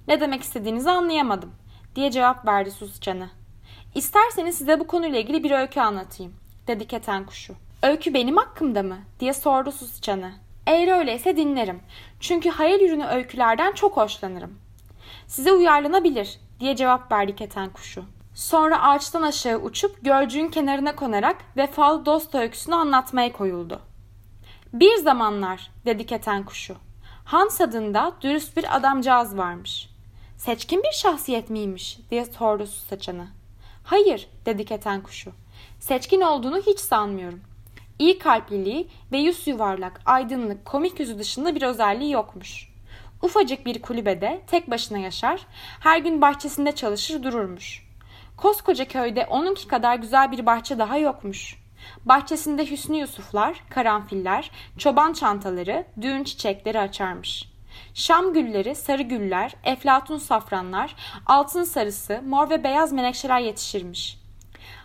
''Ne 0.07 0.21
demek 0.21 0.41
istediğinizi 0.43 0.89
anlayamadım.'' 0.89 1.62
Diye 1.95 2.11
cevap 2.11 2.45
verdi 2.45 2.71
suscanı. 2.71 3.29
''İsterseniz 3.95 4.57
size 4.57 4.79
bu 4.79 4.87
konuyla 4.87 5.19
ilgili 5.19 5.43
bir 5.43 5.51
öykü 5.51 5.79
anlatayım.'' 5.79 6.35
dedi 6.67 6.87
keten 6.87 7.25
kuşu. 7.25 7.55
''Öykü 7.83 8.13
benim 8.13 8.37
hakkımda 8.37 8.83
mı?'' 8.83 9.01
diye 9.19 9.33
sordu 9.33 9.71
suscanı. 9.71 10.31
''Eğer 10.67 10.97
öyleyse 10.99 11.37
dinlerim. 11.37 11.79
Çünkü 12.19 12.49
hayal 12.49 12.81
ürünü 12.81 13.05
öykülerden 13.05 13.71
çok 13.71 13.97
hoşlanırım.'' 13.97 14.59
''Size 15.27 15.51
uyarlanabilir.'' 15.51 16.39
diye 16.59 16.75
cevap 16.75 17.11
verdi 17.11 17.35
keten 17.35 17.69
kuşu. 17.69 18.05
Sonra 18.35 18.81
ağaçtan 18.83 19.21
aşağı 19.21 19.57
uçup 19.57 20.05
gölcüğün 20.05 20.47
kenarına 20.47 20.95
konarak 20.95 21.35
vefalı 21.57 22.05
dost 22.05 22.35
öyküsünü 22.35 22.75
anlatmaya 22.75 23.31
koyuldu. 23.33 23.81
Bir 24.73 24.95
zamanlar 24.95 25.71
dedi 25.85 26.05
keten 26.05 26.43
kuşu. 26.45 26.75
Hans 27.25 27.61
adında 27.61 28.11
dürüst 28.21 28.57
bir 28.57 28.75
adamcağız 28.77 29.37
varmış. 29.37 29.89
Seçkin 30.45 30.83
bir 30.83 30.91
şahsiyet 30.91 31.49
miymiş 31.49 31.99
diye 32.11 32.25
sordu 32.25 32.67
su 32.67 32.85
saçanı. 32.85 33.27
Hayır 33.83 34.27
dedi 34.45 34.65
keten 34.65 35.03
kuşu. 35.03 35.31
Seçkin 35.79 36.21
olduğunu 36.21 36.57
hiç 36.57 36.79
sanmıyorum. 36.79 37.41
İyi 37.99 38.19
kalpliliği 38.19 38.87
ve 39.11 39.17
yüz 39.17 39.47
yuvarlak, 39.47 40.01
aydınlık, 40.05 40.65
komik 40.65 40.99
yüzü 40.99 41.19
dışında 41.19 41.55
bir 41.55 41.61
özelliği 41.61 42.11
yokmuş. 42.11 42.69
Ufacık 43.21 43.65
bir 43.65 43.81
kulübede 43.81 44.41
tek 44.47 44.69
başına 44.69 44.97
yaşar, 44.97 45.45
her 45.79 45.97
gün 45.97 46.21
bahçesinde 46.21 46.71
çalışır 46.71 47.23
dururmuş. 47.23 47.87
Koskoca 48.37 48.87
köyde 48.87 49.25
onunki 49.25 49.67
kadar 49.67 49.95
güzel 49.95 50.31
bir 50.31 50.45
bahçe 50.45 50.79
daha 50.79 50.97
yokmuş. 50.97 51.55
Bahçesinde 52.05 52.71
Hüsnü 52.71 52.97
Yusuflar, 52.97 53.63
karanfiller, 53.69 54.51
çoban 54.77 55.13
çantaları, 55.13 55.85
düğün 56.01 56.23
çiçekleri 56.23 56.79
açarmış. 56.79 57.52
Şam 57.93 58.33
gülleri, 58.33 58.75
sarı 58.75 59.01
güller, 59.01 59.55
eflatun 59.63 60.17
safranlar, 60.17 60.95
altın 61.25 61.63
sarısı, 61.63 62.21
mor 62.25 62.49
ve 62.49 62.63
beyaz 62.63 62.91
menekşeler 62.91 63.39
yetişirmiş. 63.39 64.19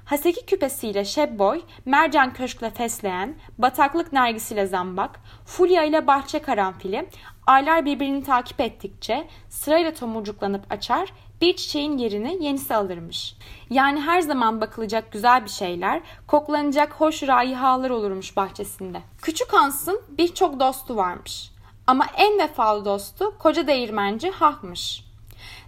Haseki 0.04 0.46
küpesiyle 0.46 1.04
şebboy, 1.04 1.60
mercan 1.84 2.32
köşkle 2.32 2.70
fesleğen, 2.70 3.34
bataklık 3.58 4.12
nergisiyle 4.12 4.66
zambak, 4.66 5.20
fulya 5.46 5.84
ile 5.84 6.06
bahçe 6.06 6.38
karanfili, 6.38 7.08
aylar 7.46 7.84
birbirini 7.84 8.24
takip 8.24 8.60
ettikçe 8.60 9.28
sırayla 9.48 9.94
tomurcuklanıp 9.94 10.72
açar, 10.72 11.12
bir 11.40 11.56
çiçeğin 11.56 11.98
yerini 11.98 12.44
yenisi 12.44 12.74
alırmış. 12.74 13.36
Yani 13.70 14.00
her 14.00 14.20
zaman 14.20 14.60
bakılacak 14.60 15.12
güzel 15.12 15.44
bir 15.44 15.50
şeyler, 15.50 16.00
koklanacak 16.26 16.92
hoş 16.92 17.22
raihalar 17.22 17.90
olurmuş 17.90 18.36
bahçesinde. 18.36 19.00
Küçük 19.22 19.52
Hans'ın 19.52 20.02
birçok 20.08 20.60
dostu 20.60 20.96
varmış. 20.96 21.57
Ama 21.88 22.06
en 22.16 22.38
vefalı 22.38 22.84
dostu 22.84 23.38
koca 23.38 23.66
değirmenci 23.66 24.30
Hah'mış. 24.30 25.04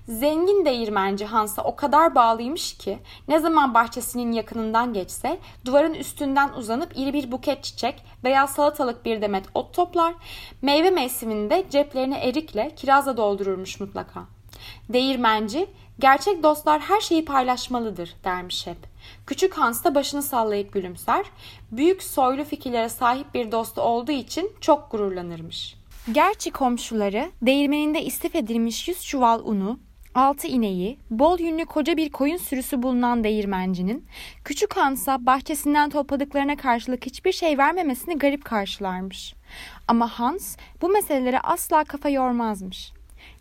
Zengin 0.09 0.65
değirmenci 0.65 1.27
Hans'a 1.27 1.65
o 1.65 1.77
kadar 1.77 2.15
bağlıymış 2.15 2.79
ki 2.79 2.99
ne 3.29 3.39
zaman 3.39 3.75
bahçesinin 3.75 4.33
yakınından 4.33 4.93
geçse 4.93 5.39
duvarın 5.65 5.95
üstünden 5.95 6.53
uzanıp 6.53 6.93
iri 6.97 7.13
bir 7.13 7.33
buket 7.33 7.65
çiçek 7.65 8.05
veya 8.25 8.47
salatalık 8.47 9.05
bir 9.05 9.23
demet 9.23 9.45
ot 9.55 9.75
toplar, 9.75 10.15
meyve 10.63 10.91
mevsiminde 10.91 11.65
ceplerini 11.71 12.15
erikle 12.15 12.75
kirazla 12.77 13.17
doldururmuş 13.17 13.81
mutlaka. 13.81 14.25
Değirmenci, 14.89 15.67
gerçek 15.99 16.43
dostlar 16.43 16.81
her 16.81 17.01
şeyi 17.01 17.25
paylaşmalıdır 17.25 18.15
dermiş 18.25 18.67
hep. 18.67 18.79
Küçük 19.27 19.59
Hans 19.59 19.85
da 19.85 19.95
başını 19.95 20.23
sallayıp 20.23 20.73
gülümser, 20.73 21.27
büyük 21.73 22.03
soylu 22.03 22.45
fikirlere 22.45 22.89
sahip 22.89 23.35
bir 23.35 23.53
dostu 23.53 23.83
olduğu 23.83 24.13
için 24.13 24.53
çok 24.61 24.91
gururlanırmış. 24.91 25.80
Gerçi 26.13 26.51
komşuları 26.51 27.31
değirmeninde 27.43 28.03
istif 28.05 28.35
edilmiş 28.35 28.89
yüz 28.89 29.05
çuval 29.05 29.41
unu, 29.45 29.81
altı 30.15 30.47
ineği, 30.47 30.99
bol 31.11 31.39
yünlü 31.39 31.65
koca 31.65 31.97
bir 31.97 32.11
koyun 32.11 32.37
sürüsü 32.37 32.83
bulunan 32.83 33.25
değirmencinin 33.25 34.07
küçük 34.45 34.77
Hans'a 34.77 35.27
bahçesinden 35.27 35.91
topladıklarına 35.91 36.57
karşılık 36.57 37.07
hiçbir 37.07 37.33
şey 37.33 37.59
vermemesini 37.59 38.19
garip 38.19 38.45
karşılarmış. 38.45 39.35
Ama 39.89 40.09
Hans 40.09 40.57
bu 40.83 40.89
meselelere 40.89 41.41
asla 41.41 41.85
kafa 41.85 42.09
yormazmış. 42.09 42.93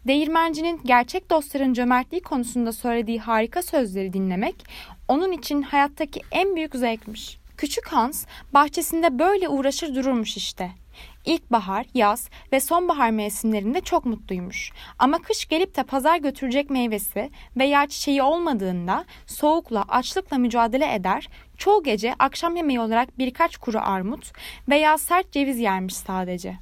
Değirmencinin 0.08 0.82
gerçek 0.86 1.30
dostların 1.30 1.74
cömertliği 1.74 2.22
konusunda 2.22 2.72
söylediği 2.72 3.20
harika 3.20 3.62
sözleri 3.62 4.14
dinlemek 4.14 4.56
onun 5.08 5.32
için 5.32 5.62
hayattaki 5.62 6.22
en 6.32 6.56
büyük 6.56 6.76
zevkmiş. 6.76 7.38
Küçük 7.58 7.88
Hans 7.88 8.26
bahçesinde 8.54 9.20
böyle 9.20 9.50
uğraşır 9.50 9.96
dururmuş 9.96 10.38
işte. 10.38 10.72
İlkbahar, 11.26 11.86
yaz 11.94 12.30
ve 12.52 12.60
sonbahar 12.60 13.12
mevsimlerinde 13.12 13.82
çok 13.82 14.06
mutluymuş. 14.06 14.72
Ama 15.00 15.22
kış 15.22 15.48
gelip 15.48 15.76
de 15.76 15.84
pazar 15.84 16.18
götürecek 16.18 16.70
meyvesi 16.70 17.30
veya 17.58 17.88
çiçeği 17.88 18.24
olmadığında 18.24 19.06
soğukla, 19.26 19.86
açlıkla 19.88 20.38
mücadele 20.38 20.94
eder, 20.94 21.30
çoğu 21.58 21.84
gece 21.84 22.16
akşam 22.20 22.56
yemeği 22.56 22.80
olarak 22.80 23.20
birkaç 23.20 23.58
kuru 23.58 23.80
armut 23.80 24.32
veya 24.70 24.98
sert 24.98 25.32
ceviz 25.32 25.60
yermiş 25.60 25.96
sadece. 25.96 26.58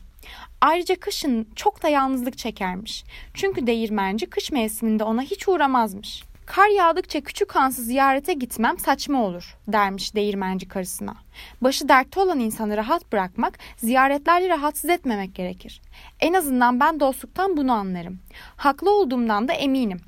Ayrıca 0.61 0.99
kışın 0.99 1.47
çok 1.55 1.83
da 1.83 1.89
yalnızlık 1.89 2.37
çekermiş. 2.37 3.03
Çünkü 3.33 3.67
değirmenci 3.67 4.25
kış 4.25 4.51
mevsiminde 4.51 5.03
ona 5.03 5.21
hiç 5.21 5.47
uğramazmış. 5.47 6.23
Kar 6.47 6.67
yağdıkça 6.67 7.21
küçük 7.21 7.55
hansı 7.55 7.81
ziyarete 7.81 8.33
gitmem 8.33 8.79
saçma 8.79 9.23
olur 9.23 9.57
dermiş 9.67 10.15
değirmenci 10.15 10.67
karısına. 10.67 11.15
Başı 11.61 11.89
dertte 11.89 12.19
olan 12.19 12.39
insanı 12.39 12.77
rahat 12.77 13.11
bırakmak, 13.11 13.59
ziyaretlerle 13.77 14.49
rahatsız 14.49 14.89
etmemek 14.89 15.35
gerekir. 15.35 15.81
En 16.19 16.33
azından 16.33 16.79
ben 16.79 16.99
dostluktan 16.99 17.57
bunu 17.57 17.71
anlarım. 17.71 18.19
Haklı 18.55 18.91
olduğumdan 18.91 19.47
da 19.47 19.53
eminim. 19.53 19.99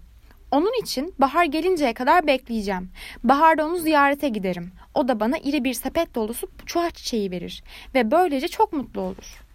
Onun 0.52 0.82
için 0.82 1.14
bahar 1.20 1.46
gelinceye 1.46 1.94
kadar 1.94 2.28
bekleyeceğim. 2.28 2.90
Baharda 3.24 3.66
onu 3.66 3.78
ziyarete 3.78 4.30
giderim. 4.30 4.72
O 4.94 5.08
da 5.08 5.20
bana 5.20 5.38
iri 5.38 5.64
bir 5.64 5.74
sepet 5.74 6.16
dolusu 6.16 6.48
çuha 6.66 6.92
çiçeği 6.92 7.32
verir 7.32 7.64
ve 7.96 8.12
böylece 8.12 8.48
çok 8.48 8.74
mutlu 8.74 9.02
olur. 9.02 9.49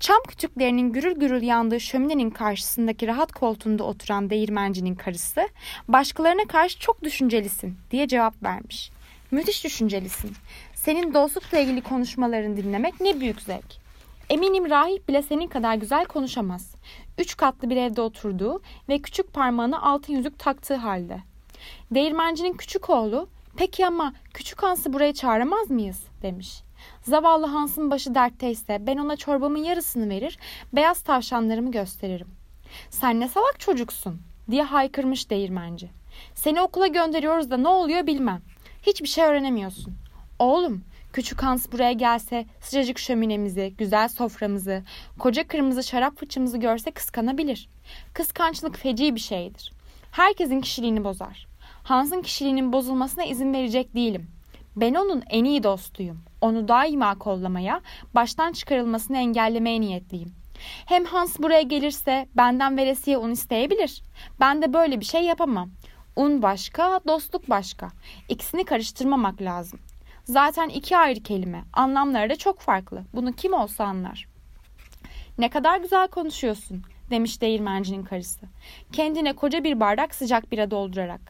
Çam 0.00 0.22
kütüklerinin 0.28 0.92
gürül 0.92 1.14
gürül 1.14 1.42
yandığı 1.42 1.80
şöminenin 1.80 2.30
karşısındaki 2.30 3.06
rahat 3.06 3.32
koltuğunda 3.32 3.84
oturan 3.84 4.30
değirmencinin 4.30 4.94
karısı, 4.94 5.48
başkalarına 5.88 6.44
karşı 6.44 6.78
çok 6.78 7.02
düşüncelisin 7.02 7.76
diye 7.90 8.08
cevap 8.08 8.42
vermiş. 8.42 8.90
Müthiş 9.30 9.64
düşüncelisin. 9.64 10.32
Senin 10.74 11.14
dostlukla 11.14 11.58
ilgili 11.58 11.80
konuşmalarını 11.80 12.56
dinlemek 12.56 13.00
ne 13.00 13.20
büyük 13.20 13.42
zevk. 13.42 13.76
Eminim 14.30 14.70
rahip 14.70 15.08
bile 15.08 15.22
senin 15.22 15.46
kadar 15.46 15.74
güzel 15.74 16.04
konuşamaz. 16.04 16.74
Üç 17.18 17.36
katlı 17.36 17.70
bir 17.70 17.76
evde 17.76 18.00
oturduğu 18.00 18.62
ve 18.88 18.98
küçük 18.98 19.32
parmağına 19.32 19.82
altın 19.82 20.12
yüzük 20.12 20.38
taktığı 20.38 20.74
halde. 20.74 21.20
Değirmencinin 21.90 22.52
küçük 22.52 22.90
oğlu, 22.90 23.28
peki 23.56 23.86
ama 23.86 24.12
küçük 24.34 24.62
Hans'ı 24.62 24.92
buraya 24.92 25.14
çağıramaz 25.14 25.70
mıyız? 25.70 26.02
demiş. 26.22 26.65
Zavallı 27.02 27.46
Hans'ın 27.46 27.90
başı 27.90 28.14
dertteyse 28.14 28.86
ben 28.86 28.96
ona 28.96 29.16
çorbamın 29.16 29.64
yarısını 29.64 30.08
verir, 30.08 30.38
beyaz 30.72 31.00
tavşanlarımı 31.00 31.70
gösteririm. 31.70 32.28
Sen 32.90 33.20
ne 33.20 33.28
salak 33.28 33.60
çocuksun 33.60 34.20
diye 34.50 34.62
haykırmış 34.62 35.30
değirmenci. 35.30 35.90
Seni 36.34 36.60
okula 36.60 36.86
gönderiyoruz 36.86 37.50
da 37.50 37.56
ne 37.56 37.68
oluyor 37.68 38.06
bilmem. 38.06 38.42
Hiçbir 38.82 39.08
şey 39.08 39.24
öğrenemiyorsun. 39.24 39.94
Oğlum 40.38 40.84
Küçük 41.16 41.42
Hans 41.42 41.72
buraya 41.72 41.92
gelse 41.92 42.46
sıcacık 42.60 42.98
şöminemizi, 42.98 43.74
güzel 43.78 44.08
soframızı, 44.08 44.82
koca 45.18 45.48
kırmızı 45.48 45.82
şarap 45.82 46.16
fıçımızı 46.16 46.58
görse 46.58 46.90
kıskanabilir. 46.90 47.68
Kıskançlık 48.14 48.76
feci 48.76 49.14
bir 49.14 49.20
şeydir. 49.20 49.72
Herkesin 50.10 50.60
kişiliğini 50.60 51.04
bozar. 51.04 51.46
Hans'ın 51.82 52.22
kişiliğinin 52.22 52.72
bozulmasına 52.72 53.24
izin 53.24 53.52
verecek 53.52 53.94
değilim. 53.94 54.30
Ben 54.76 54.94
onun 54.94 55.22
en 55.30 55.44
iyi 55.44 55.62
dostuyum. 55.62 56.22
Onu 56.40 56.68
daima 56.68 57.18
kollamaya, 57.18 57.80
baştan 58.14 58.52
çıkarılmasını 58.52 59.16
engellemeye 59.16 59.80
niyetliyim. 59.80 60.34
Hem 60.86 61.04
Hans 61.04 61.38
buraya 61.38 61.62
gelirse 61.62 62.28
benden 62.36 62.76
veresiye 62.76 63.18
un 63.18 63.30
isteyebilir. 63.30 64.02
Ben 64.40 64.62
de 64.62 64.72
böyle 64.72 65.00
bir 65.00 65.04
şey 65.04 65.22
yapamam. 65.22 65.70
Un 66.16 66.42
başka, 66.42 67.00
dostluk 67.06 67.50
başka. 67.50 67.88
İkisini 68.28 68.64
karıştırmamak 68.64 69.42
lazım. 69.42 69.80
Zaten 70.24 70.68
iki 70.68 70.96
ayrı 70.96 71.20
kelime. 71.22 71.64
Anlamları 71.72 72.30
da 72.30 72.36
çok 72.36 72.60
farklı. 72.60 73.02
Bunu 73.14 73.32
kim 73.32 73.52
olsa 73.52 73.84
anlar. 73.84 74.28
Ne 75.38 75.50
kadar 75.50 75.80
güzel 75.80 76.08
konuşuyorsun 76.08 76.82
demiş 77.10 77.40
değirmencinin 77.40 78.04
karısı. 78.04 78.46
Kendine 78.92 79.32
koca 79.32 79.64
bir 79.64 79.80
bardak 79.80 80.14
sıcak 80.14 80.52
bira 80.52 80.70
doldurarak. 80.70 81.20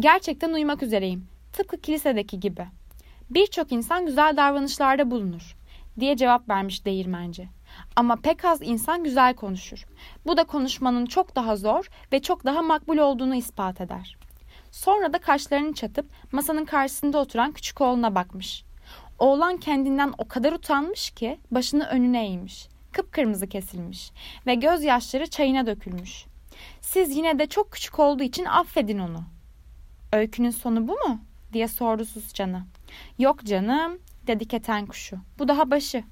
Gerçekten 0.00 0.52
uyumak 0.52 0.82
üzereyim. 0.82 1.28
Tıpkı 1.52 1.80
kilisedeki 1.80 2.40
gibi. 2.40 2.66
Birçok 3.30 3.72
insan 3.72 4.06
güzel 4.06 4.36
davranışlarda 4.36 5.10
bulunur 5.10 5.56
diye 6.00 6.16
cevap 6.16 6.48
vermiş 6.48 6.84
değirmenci. 6.84 7.48
Ama 7.96 8.16
pek 8.16 8.44
az 8.44 8.62
insan 8.62 9.04
güzel 9.04 9.34
konuşur. 9.34 9.86
Bu 10.26 10.36
da 10.36 10.44
konuşmanın 10.44 11.06
çok 11.06 11.36
daha 11.36 11.56
zor 11.56 11.88
ve 12.12 12.22
çok 12.22 12.44
daha 12.44 12.62
makbul 12.62 12.98
olduğunu 12.98 13.34
ispat 13.34 13.80
eder. 13.80 14.16
Sonra 14.70 15.12
da 15.12 15.18
kaşlarını 15.18 15.74
çatıp 15.74 16.06
masanın 16.32 16.64
karşısında 16.64 17.18
oturan 17.18 17.52
küçük 17.52 17.80
oğluna 17.80 18.14
bakmış. 18.14 18.64
Oğlan 19.18 19.56
kendinden 19.56 20.14
o 20.18 20.28
kadar 20.28 20.52
utanmış 20.52 21.10
ki 21.10 21.38
başını 21.50 21.84
önüne 21.86 22.26
eğmiş. 22.26 22.68
Kıpkırmızı 22.92 23.46
kesilmiş 23.46 24.10
ve 24.46 24.54
gözyaşları 24.54 25.26
çayına 25.26 25.66
dökülmüş. 25.66 26.24
Siz 26.80 27.16
yine 27.16 27.38
de 27.38 27.46
çok 27.46 27.72
küçük 27.72 27.98
olduğu 27.98 28.22
için 28.22 28.44
affedin 28.44 28.98
onu. 28.98 29.24
Öykünün 30.12 30.50
sonu 30.50 30.88
bu 30.88 30.92
mu? 30.92 31.20
diye 31.52 31.68
sordu 31.68 32.04
Suscan'a. 32.04 32.66
Yok 33.18 33.44
canım 33.44 33.98
dedi 34.26 34.48
keten 34.48 34.86
kuşu. 34.86 35.16
Bu 35.38 35.48
daha 35.48 35.70
başı. 35.70 36.04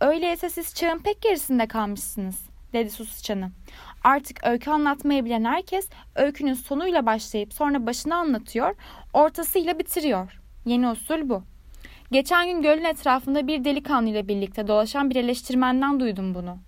Öyleyse 0.00 0.50
siz 0.50 0.74
çağın 0.74 0.98
pek 0.98 1.22
gerisinde 1.22 1.66
kalmışsınız 1.66 2.50
dedi 2.72 2.90
Suscan'a. 2.90 3.50
Artık 4.04 4.46
öykü 4.46 4.70
anlatmayı 4.70 5.24
bilen 5.24 5.44
herkes 5.44 5.88
öykünün 6.14 6.54
sonuyla 6.54 7.06
başlayıp 7.06 7.54
sonra 7.54 7.86
başını 7.86 8.14
anlatıyor, 8.14 8.74
ortasıyla 9.12 9.78
bitiriyor. 9.78 10.40
Yeni 10.64 10.88
usul 10.88 11.28
bu. 11.28 11.42
Geçen 12.12 12.46
gün 12.46 12.62
gölün 12.62 12.84
etrafında 12.84 13.46
bir 13.46 13.64
delikanlı 13.64 14.08
ile 14.08 14.28
birlikte 14.28 14.68
dolaşan 14.68 15.10
bir 15.10 15.16
eleştirmenden 15.16 16.00
duydum 16.00 16.34
bunu. 16.34 16.58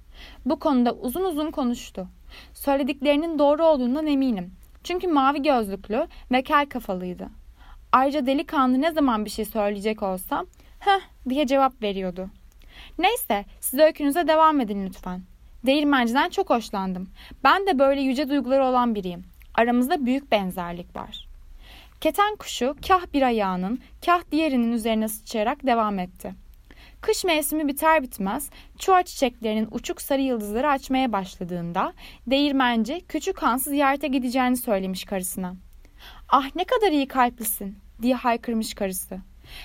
Bu 0.47 0.59
konuda 0.59 0.93
uzun 0.93 1.25
uzun 1.25 1.51
konuştu. 1.51 2.09
Söylediklerinin 2.55 3.39
doğru 3.39 3.65
olduğundan 3.65 4.07
eminim. 4.07 4.53
Çünkü 4.85 5.09
mavi 5.09 5.43
gözlüklü 5.43 6.07
ve 6.33 6.43
kel 6.43 6.67
kafalıydı. 6.67 7.42
Ayrıca 7.93 8.27
delikanlı 8.27 8.81
ne 8.81 8.93
zaman 8.93 9.25
bir 9.25 9.31
şey 9.31 9.45
söyleyecek 9.45 10.03
olsa 10.03 10.47
heh 10.79 11.01
diye 11.29 11.47
cevap 11.47 11.83
veriyordu. 11.83 12.31
Neyse 12.99 13.45
siz 13.61 13.81
öykünüze 13.81 14.29
devam 14.29 14.61
edin 14.61 14.87
lütfen. 14.87 15.23
Değirmenciden 15.67 16.31
çok 16.31 16.51
hoşlandım. 16.51 17.09
Ben 17.45 17.67
de 17.67 17.79
böyle 17.79 18.01
yüce 18.01 18.29
duyguları 18.29 18.65
olan 18.65 18.95
biriyim. 18.95 19.25
Aramızda 19.55 20.07
büyük 20.07 20.33
benzerlik 20.33 20.97
var. 20.97 21.29
Keten 22.01 22.37
kuşu 22.37 22.77
kah 22.89 23.01
bir 23.15 23.23
ayağının 23.23 23.79
kah 24.07 24.23
diğerinin 24.31 24.73
üzerine 24.73 25.09
sıçrayarak 25.09 25.67
devam 25.67 25.99
etti. 25.99 26.35
Kış 27.01 27.25
mevsimi 27.25 27.69
biter 27.69 28.03
bitmez 28.03 28.51
çuha 28.79 29.03
çiçeklerinin 29.03 29.69
uçuk 29.71 30.03
sarı 30.03 30.21
yıldızları 30.21 30.69
açmaya 30.69 31.13
başladığında 31.13 31.93
değirmenci 32.27 33.01
küçük 33.09 33.43
Hans'ı 33.43 33.71
ziyarete 33.71 34.09
gideceğini 34.09 34.57
söylemiş 34.57 35.05
karısına. 35.05 35.55
Ah 36.33 36.57
ne 36.57 36.65
kadar 36.65 36.93
iyi 36.93 37.09
kalplisin 37.09 37.77
diye 38.03 38.15
haykırmış 38.15 38.75
karısı. 38.75 39.19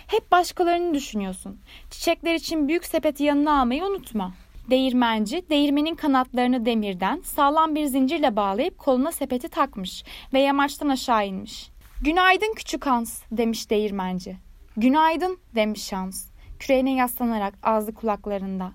Hep 0.07 0.31
başkalarını 0.31 0.93
düşünüyorsun. 0.93 1.59
Çiçekler 1.89 2.35
için 2.35 2.67
büyük 2.67 2.85
sepeti 2.85 3.23
yanına 3.23 3.61
almayı 3.61 3.85
unutma.'' 3.85 4.47
Değirmenci 4.69 5.49
değirmenin 5.49 5.95
kanatlarını 5.95 6.65
demirden 6.65 7.21
sağlam 7.21 7.75
bir 7.75 7.85
zincirle 7.85 8.35
bağlayıp 8.35 8.77
koluna 8.77 9.11
sepeti 9.11 9.49
takmış 9.49 10.03
ve 10.33 10.39
yamaçtan 10.39 10.89
aşağı 10.89 11.27
inmiş. 11.27 11.69
Günaydın 12.01 12.53
küçük 12.55 12.85
Hans 12.85 13.21
demiş 13.31 13.69
değirmenci. 13.69 14.37
Günaydın 14.77 15.37
demiş 15.55 15.93
Hans 15.93 16.25
küreğine 16.59 16.95
yaslanarak 16.95 17.53
ağzı 17.63 17.93
kulaklarında. 17.93 18.71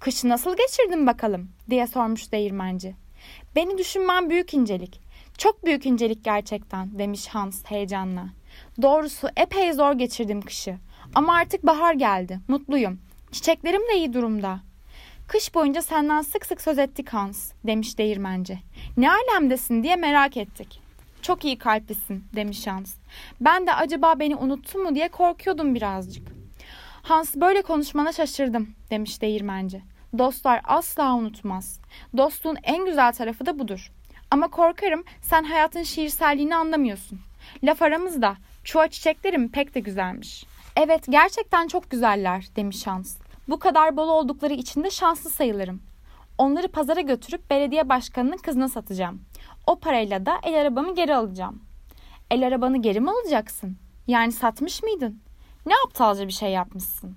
Kışı 0.00 0.28
nasıl 0.28 0.56
geçirdin 0.56 1.06
bakalım 1.06 1.50
diye 1.70 1.86
sormuş 1.86 2.32
değirmenci. 2.32 2.94
Beni 3.56 3.78
düşünmem 3.78 4.30
büyük 4.30 4.54
incelik. 4.54 5.00
Çok 5.40 5.64
büyük 5.64 5.86
incelik 5.86 6.24
gerçekten 6.24 6.98
demiş 6.98 7.28
Hans 7.28 7.64
heyecanla. 7.64 8.26
Doğrusu 8.82 9.28
epey 9.36 9.72
zor 9.72 9.92
geçirdim 9.92 10.42
kışı. 10.42 10.76
Ama 11.14 11.34
artık 11.34 11.66
bahar 11.66 11.94
geldi. 11.94 12.40
Mutluyum. 12.48 13.00
Çiçeklerim 13.32 13.82
de 13.82 13.96
iyi 13.96 14.12
durumda. 14.12 14.60
Kış 15.28 15.54
boyunca 15.54 15.82
senden 15.82 16.22
sık 16.22 16.46
sık 16.46 16.60
söz 16.60 16.78
ettik 16.78 17.08
Hans 17.08 17.52
demiş 17.64 17.98
değirmenci. 17.98 18.58
Ne 18.96 19.10
alemdesin 19.10 19.82
diye 19.82 19.96
merak 19.96 20.36
ettik. 20.36 20.80
Çok 21.22 21.44
iyi 21.44 21.58
kalplisin 21.58 22.24
demiş 22.34 22.66
Hans. 22.66 22.94
Ben 23.40 23.66
de 23.66 23.74
acaba 23.74 24.18
beni 24.18 24.36
unuttun 24.36 24.82
mu 24.82 24.94
diye 24.94 25.08
korkuyordum 25.08 25.74
birazcık. 25.74 26.28
Hans 27.02 27.36
böyle 27.36 27.62
konuşmana 27.62 28.12
şaşırdım 28.12 28.74
demiş 28.90 29.22
değirmenci. 29.22 29.82
Dostlar 30.18 30.60
asla 30.64 31.14
unutmaz. 31.14 31.80
Dostluğun 32.16 32.56
en 32.62 32.84
güzel 32.84 33.12
tarafı 33.12 33.46
da 33.46 33.58
budur. 33.58 33.92
Ama 34.30 34.48
korkarım 34.48 35.04
sen 35.22 35.44
hayatın 35.44 35.82
şiirselliğini 35.82 36.56
anlamıyorsun. 36.56 37.20
Laf 37.64 37.82
aramızda 37.82 38.36
çuha 38.64 38.88
çiçeklerim 38.88 39.52
pek 39.52 39.74
de 39.74 39.80
güzelmiş. 39.80 40.44
Evet 40.76 41.04
gerçekten 41.08 41.68
çok 41.68 41.90
güzeller 41.90 42.48
demiş 42.56 42.86
Hans. 42.86 43.16
Bu 43.48 43.58
kadar 43.58 43.96
bol 43.96 44.08
oldukları 44.08 44.54
için 44.54 44.84
de 44.84 44.90
şanslı 44.90 45.30
sayılırım. 45.30 45.82
Onları 46.38 46.68
pazara 46.68 47.00
götürüp 47.00 47.50
belediye 47.50 47.88
başkanının 47.88 48.36
kızına 48.36 48.68
satacağım. 48.68 49.22
O 49.66 49.78
parayla 49.78 50.26
da 50.26 50.38
el 50.42 50.60
arabamı 50.60 50.94
geri 50.94 51.14
alacağım. 51.14 51.62
El 52.30 52.46
arabanı 52.46 52.82
geri 52.82 53.00
mi 53.00 53.10
alacaksın? 53.10 53.76
Yani 54.06 54.32
satmış 54.32 54.82
mıydın? 54.82 55.20
Ne 55.66 55.72
aptalca 55.86 56.26
bir 56.26 56.32
şey 56.32 56.50
yapmışsın. 56.50 57.16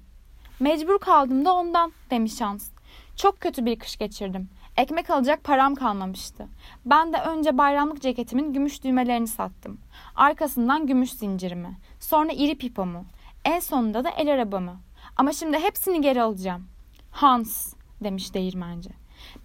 Mecbur 0.60 1.00
kaldım 1.00 1.46
da 1.46 1.54
ondan 1.54 1.92
demiş 2.10 2.38
Şans. 2.38 2.70
Çok 3.16 3.40
kötü 3.40 3.66
bir 3.66 3.80
kış 3.80 3.98
geçirdim. 3.98 4.50
Ekmek 4.78 5.10
alacak 5.10 5.44
param 5.44 5.76
kalmamıştı. 5.76 6.48
Ben 6.86 7.14
de 7.14 7.18
önce 7.18 7.58
bayramlık 7.58 8.02
ceketimin 8.02 8.54
gümüş 8.54 8.84
düğmelerini 8.84 9.28
sattım. 9.28 9.80
Arkasından 10.16 10.88
gümüş 10.88 11.14
zincirimi. 11.14 11.78
Sonra 12.00 12.32
iri 12.32 12.58
pipomu. 12.58 13.06
En 13.46 13.60
sonunda 13.60 14.04
da 14.04 14.10
el 14.10 14.34
arabamı. 14.34 14.80
Ama 15.18 15.34
şimdi 15.34 15.60
hepsini 15.60 16.02
geri 16.02 16.22
alacağım. 16.22 16.68
Hans 17.12 17.74
demiş 18.04 18.34
değirmenci. 18.34 18.90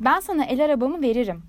Ben 0.00 0.20
sana 0.20 0.44
el 0.44 0.64
arabamı 0.64 1.02
veririm. 1.02 1.42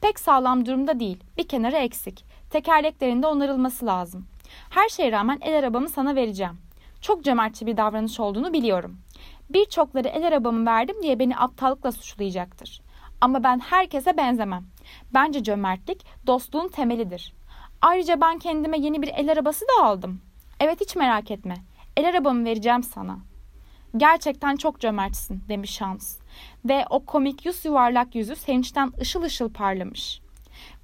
Pek 0.00 0.18
sağlam 0.18 0.66
durumda 0.66 1.00
değil. 1.00 1.24
Bir 1.36 1.48
kenarı 1.48 1.76
eksik. 1.76 2.24
Tekerleklerinde 2.50 3.26
onarılması 3.26 3.86
lazım. 3.86 4.26
Her 4.70 4.88
şeye 4.88 5.12
rağmen 5.12 5.38
el 5.40 5.58
arabamı 5.58 5.88
sana 5.88 6.14
vereceğim. 6.14 6.58
Çok 7.00 7.24
cömertçe 7.24 7.66
bir 7.66 7.76
davranış 7.76 8.20
olduğunu 8.20 8.52
biliyorum. 8.52 8.96
Birçokları 9.50 10.08
el 10.08 10.26
arabamı 10.26 10.66
verdim 10.66 10.96
diye 11.02 11.18
beni 11.18 11.36
aptallıkla 11.36 11.92
suçlayacaktır. 11.92 12.83
Ama 13.24 13.44
ben 13.44 13.58
herkese 13.58 14.16
benzemem. 14.16 14.64
Bence 15.14 15.42
cömertlik 15.42 16.06
dostluğun 16.26 16.68
temelidir. 16.68 17.34
Ayrıca 17.82 18.20
ben 18.20 18.38
kendime 18.38 18.78
yeni 18.78 19.02
bir 19.02 19.08
el 19.08 19.32
arabası 19.32 19.64
da 19.64 19.84
aldım. 19.84 20.20
Evet 20.60 20.80
hiç 20.80 20.96
merak 20.96 21.30
etme. 21.30 21.54
El 21.96 22.08
arabamı 22.08 22.44
vereceğim 22.44 22.82
sana.'' 22.82 23.34
Gerçekten 23.96 24.56
çok 24.56 24.80
cömertsin 24.80 25.42
demiş 25.48 25.80
Hans. 25.80 26.16
Ve 26.64 26.84
o 26.90 27.04
komik 27.04 27.46
yüz 27.46 27.64
yuvarlak 27.64 28.14
yüzü 28.14 28.36
sevinçten 28.36 28.92
ışıl 29.00 29.22
ışıl 29.22 29.52
parlamış. 29.52 30.20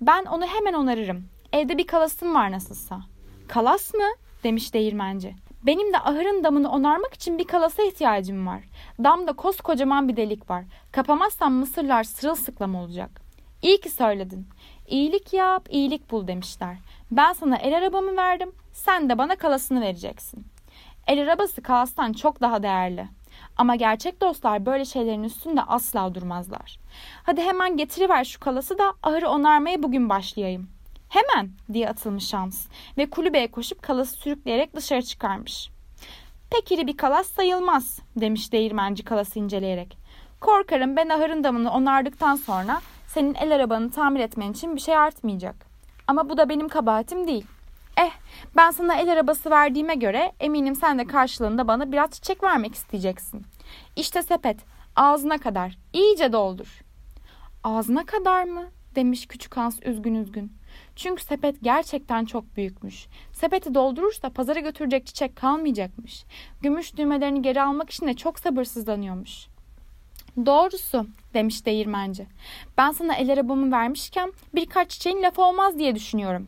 Ben 0.00 0.24
onu 0.24 0.46
hemen 0.46 0.72
onarırım. 0.72 1.24
Evde 1.52 1.78
bir 1.78 1.86
kalasım 1.86 2.34
var 2.34 2.52
nasılsa. 2.52 3.00
Kalas 3.48 3.94
mı? 3.94 4.08
demiş 4.44 4.74
değirmenci. 4.74 5.34
Benim 5.62 5.92
de 5.92 5.98
ahırın 5.98 6.44
damını 6.44 6.70
onarmak 6.70 7.14
için 7.14 7.38
bir 7.38 7.44
kalasa 7.44 7.82
ihtiyacım 7.82 8.46
var. 8.46 8.60
Damda 9.04 9.32
koskocaman 9.32 10.08
bir 10.08 10.16
delik 10.16 10.50
var. 10.50 10.64
Kapamazsam 10.92 11.52
mısırlar 11.52 12.04
sırılsıklam 12.04 12.74
olacak. 12.74 13.10
İyi 13.62 13.80
ki 13.80 13.90
söyledin. 13.90 14.48
İyilik 14.88 15.32
yap, 15.32 15.68
iyilik 15.70 16.10
bul 16.10 16.26
demişler. 16.26 16.76
Ben 17.10 17.32
sana 17.32 17.56
el 17.56 17.76
arabamı 17.78 18.16
verdim, 18.16 18.52
sen 18.72 19.08
de 19.08 19.18
bana 19.18 19.36
kalasını 19.36 19.80
vereceksin. 19.80 20.46
El 21.06 21.22
arabası 21.22 21.62
kalastan 21.62 22.12
çok 22.12 22.40
daha 22.40 22.62
değerli. 22.62 23.08
Ama 23.56 23.76
gerçek 23.76 24.20
dostlar 24.20 24.66
böyle 24.66 24.84
şeylerin 24.84 25.22
üstünde 25.22 25.62
asla 25.62 26.14
durmazlar. 26.14 26.78
Hadi 27.22 27.42
hemen 27.42 27.76
getiriver 27.76 28.24
şu 28.24 28.40
kalası 28.40 28.78
da 28.78 28.94
ahırı 29.02 29.28
onarmaya 29.28 29.82
bugün 29.82 30.08
başlayayım. 30.08 30.68
Hemen 31.10 31.50
diye 31.72 31.88
atılmış 31.88 32.28
şans 32.28 32.66
ve 32.98 33.10
kulübeye 33.10 33.50
koşup 33.50 33.82
kalası 33.82 34.16
sürükleyerek 34.16 34.76
dışarı 34.76 35.02
çıkarmış. 35.02 35.70
Pek 36.50 36.72
iri 36.72 36.86
bir 36.86 36.96
kalas 36.96 37.26
sayılmaz 37.26 37.98
demiş 38.16 38.52
değirmenci 38.52 39.04
kalası 39.04 39.38
inceleyerek. 39.38 39.98
Korkarım 40.40 40.96
ben 40.96 41.08
ahırın 41.08 41.44
damını 41.44 41.72
onardıktan 41.72 42.36
sonra 42.36 42.80
senin 43.06 43.34
el 43.34 43.54
arabanı 43.54 43.90
tamir 43.90 44.20
etmen 44.20 44.52
için 44.52 44.76
bir 44.76 44.80
şey 44.80 44.96
artmayacak. 44.96 45.56
Ama 46.06 46.28
bu 46.28 46.36
da 46.36 46.48
benim 46.48 46.68
kabahatim 46.68 47.26
değil. 47.26 47.46
Eh 47.96 48.10
ben 48.56 48.70
sana 48.70 48.94
el 48.94 49.12
arabası 49.12 49.50
verdiğime 49.50 49.94
göre 49.94 50.32
eminim 50.40 50.74
sen 50.74 50.98
de 50.98 51.04
karşılığında 51.06 51.68
bana 51.68 51.92
biraz 51.92 52.10
çiçek 52.10 52.42
vermek 52.42 52.74
isteyeceksin. 52.74 53.42
İşte 53.96 54.22
sepet 54.22 54.56
ağzına 54.96 55.38
kadar 55.38 55.78
iyice 55.92 56.32
doldur. 56.32 56.80
Ağzına 57.64 58.06
kadar 58.06 58.44
mı? 58.44 58.70
demiş 58.94 59.26
küçük 59.26 59.56
Hans 59.56 59.78
üzgün 59.82 60.14
üzgün. 60.14 60.52
Çünkü 60.96 61.24
sepet 61.24 61.62
gerçekten 61.62 62.24
çok 62.24 62.56
büyükmüş. 62.56 63.06
Sepeti 63.32 63.74
doldurursa 63.74 64.30
pazara 64.30 64.60
götürecek 64.60 65.06
çiçek 65.06 65.36
kalmayacakmış. 65.36 66.24
Gümüş 66.62 66.96
düğmelerini 66.96 67.42
geri 67.42 67.62
almak 67.62 67.90
için 67.90 68.06
de 68.06 68.14
çok 68.14 68.38
sabırsızlanıyormuş. 68.38 69.46
Doğrusu 70.46 71.06
demiş 71.34 71.66
değirmenci. 71.66 72.26
Ben 72.78 72.90
sana 72.90 73.14
el 73.14 73.32
arabamı 73.32 73.72
vermişken 73.72 74.32
birkaç 74.54 74.90
çiçeğin 74.90 75.22
lafı 75.22 75.42
olmaz 75.42 75.78
diye 75.78 75.94
düşünüyorum. 75.94 76.46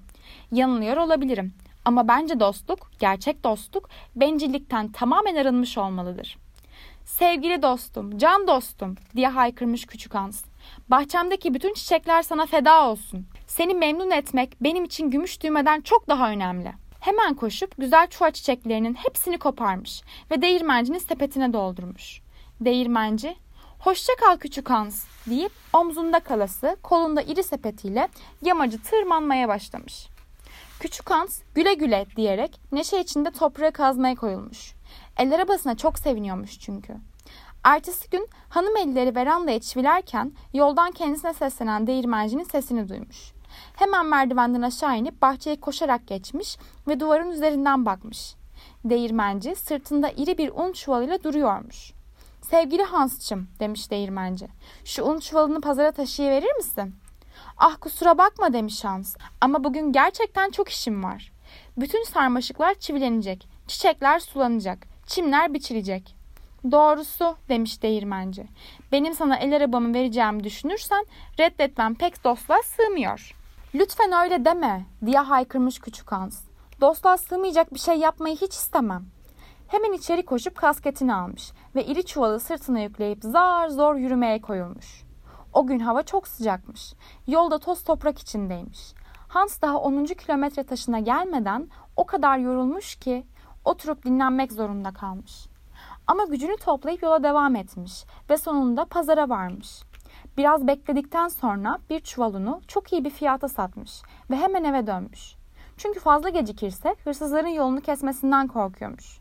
Yanılıyor 0.52 0.96
olabilirim. 0.96 1.54
Ama 1.84 2.08
bence 2.08 2.40
dostluk, 2.40 2.90
gerçek 2.98 3.44
dostluk 3.44 3.88
bencillikten 4.16 4.92
tamamen 4.92 5.36
arınmış 5.36 5.78
olmalıdır. 5.78 6.38
Sevgili 7.04 7.62
dostum, 7.62 8.18
can 8.18 8.46
dostum 8.46 8.96
diye 9.16 9.28
haykırmış 9.28 9.86
küçük 9.86 10.14
Hans. 10.14 10.44
Bahçemdeki 10.88 11.54
bütün 11.54 11.74
çiçekler 11.74 12.22
sana 12.22 12.46
feda 12.46 12.88
olsun. 12.88 13.26
Seni 13.46 13.74
memnun 13.74 14.10
etmek 14.10 14.56
benim 14.60 14.84
için 14.84 15.10
gümüş 15.10 15.42
düğmeden 15.42 15.80
çok 15.80 16.08
daha 16.08 16.30
önemli. 16.30 16.72
Hemen 17.00 17.34
koşup 17.34 17.74
güzel 17.78 18.06
çuha 18.06 18.30
çiçeklerinin 18.30 18.94
hepsini 18.94 19.38
koparmış 19.38 20.02
ve 20.30 20.42
değirmencinin 20.42 20.98
sepetine 20.98 21.52
doldurmuş. 21.52 22.20
Değirmenci, 22.60 23.36
hoşça 23.78 24.12
kal 24.20 24.36
küçük 24.36 24.70
Hans 24.70 25.04
deyip 25.26 25.52
omzunda 25.72 26.20
kalası, 26.20 26.76
kolunda 26.82 27.22
iri 27.22 27.42
sepetiyle 27.42 28.08
yamacı 28.42 28.82
tırmanmaya 28.82 29.48
başlamış. 29.48 30.06
Küçük 30.80 31.10
Hans 31.10 31.40
güle 31.54 31.74
güle 31.74 32.06
diyerek 32.16 32.60
neşe 32.72 33.00
içinde 33.00 33.30
toprağı 33.30 33.72
kazmaya 33.72 34.14
koyulmuş. 34.14 34.72
El 35.16 35.34
arabasına 35.34 35.76
çok 35.76 35.98
seviniyormuş 35.98 36.60
çünkü. 36.60 36.94
Ertesi 37.64 38.10
gün 38.10 38.28
hanım 38.48 38.76
elleri 38.76 39.14
verandaya 39.14 39.60
çivilerken 39.60 40.32
yoldan 40.54 40.90
kendisine 40.90 41.32
seslenen 41.34 41.86
değirmencinin 41.86 42.44
sesini 42.44 42.88
duymuş. 42.88 43.32
Hemen 43.76 44.06
merdivenden 44.06 44.62
aşağı 44.62 44.98
inip 44.98 45.22
bahçeye 45.22 45.60
koşarak 45.60 46.06
geçmiş 46.06 46.58
ve 46.88 47.00
duvarın 47.00 47.30
üzerinden 47.30 47.86
bakmış. 47.86 48.34
Değirmenci 48.84 49.54
sırtında 49.54 50.10
iri 50.10 50.38
bir 50.38 50.50
un 50.50 50.72
çuvalıyla 50.72 51.22
duruyormuş. 51.22 51.92
Sevgili 52.50 52.82
Hans'cım 52.82 53.48
demiş 53.60 53.90
değirmenci. 53.90 54.48
Şu 54.84 55.04
un 55.04 55.20
çuvalını 55.20 55.60
pazara 55.60 55.92
taşıyıverir 55.92 56.56
misin? 56.56 56.94
Ah 57.58 57.76
kusura 57.80 58.18
bakma 58.18 58.52
demiş 58.52 58.84
Hans. 58.84 59.16
Ama 59.40 59.64
bugün 59.64 59.92
gerçekten 59.92 60.50
çok 60.50 60.68
işim 60.68 61.04
var. 61.04 61.32
Bütün 61.76 62.04
sarmaşıklar 62.04 62.74
çivilenecek. 62.74 63.48
Çiçekler 63.66 64.20
sulanacak. 64.20 64.86
Çimler 65.06 65.54
biçilecek. 65.54 66.21
Doğrusu 66.70 67.36
demiş 67.48 67.82
değirmenci. 67.82 68.46
Benim 68.92 69.14
sana 69.14 69.36
el 69.36 69.56
arabamı 69.56 69.94
vereceğimi 69.94 70.44
düşünürsen 70.44 71.06
reddetmem 71.38 71.94
pek 71.94 72.24
dostluğa 72.24 72.62
sığmıyor. 72.62 73.36
Lütfen 73.74 74.12
öyle 74.12 74.44
deme 74.44 74.86
diye 75.06 75.18
haykırmış 75.18 75.78
küçük 75.78 76.12
Hans. 76.12 76.40
Dostluğa 76.80 77.16
sığmayacak 77.16 77.74
bir 77.74 77.78
şey 77.78 77.96
yapmayı 77.96 78.36
hiç 78.36 78.52
istemem. 78.52 79.06
Hemen 79.68 79.92
içeri 79.92 80.24
koşup 80.24 80.56
kasketini 80.56 81.14
almış 81.14 81.52
ve 81.74 81.84
iri 81.84 82.06
çuvalı 82.06 82.40
sırtına 82.40 82.80
yükleyip 82.80 83.18
zar 83.22 83.68
zor 83.68 83.94
yürümeye 83.94 84.40
koyulmuş. 84.40 85.02
O 85.52 85.66
gün 85.66 85.78
hava 85.78 86.02
çok 86.02 86.28
sıcakmış. 86.28 86.94
Yolda 87.26 87.58
toz 87.58 87.84
toprak 87.84 88.18
içindeymiş. 88.18 88.94
Hans 89.28 89.62
daha 89.62 89.78
10. 89.78 90.04
kilometre 90.04 90.64
taşına 90.64 90.98
gelmeden 90.98 91.68
o 91.96 92.06
kadar 92.06 92.38
yorulmuş 92.38 92.94
ki 92.94 93.26
oturup 93.64 94.04
dinlenmek 94.04 94.52
zorunda 94.52 94.92
kalmış. 94.92 95.51
Ama 96.06 96.24
gücünü 96.24 96.56
toplayıp 96.56 97.02
yola 97.02 97.22
devam 97.22 97.56
etmiş 97.56 98.04
ve 98.30 98.36
sonunda 98.36 98.84
pazara 98.84 99.28
varmış. 99.28 99.82
Biraz 100.36 100.66
bekledikten 100.66 101.28
sonra 101.28 101.78
bir 101.90 102.00
çuvalını 102.00 102.60
çok 102.68 102.92
iyi 102.92 103.04
bir 103.04 103.10
fiyata 103.10 103.48
satmış 103.48 104.02
ve 104.30 104.36
hemen 104.36 104.64
eve 104.64 104.86
dönmüş. 104.86 105.34
Çünkü 105.76 106.00
fazla 106.00 106.28
gecikirse 106.28 106.96
hırsızların 107.04 107.48
yolunu 107.48 107.80
kesmesinden 107.80 108.48
korkuyormuş. 108.48 109.18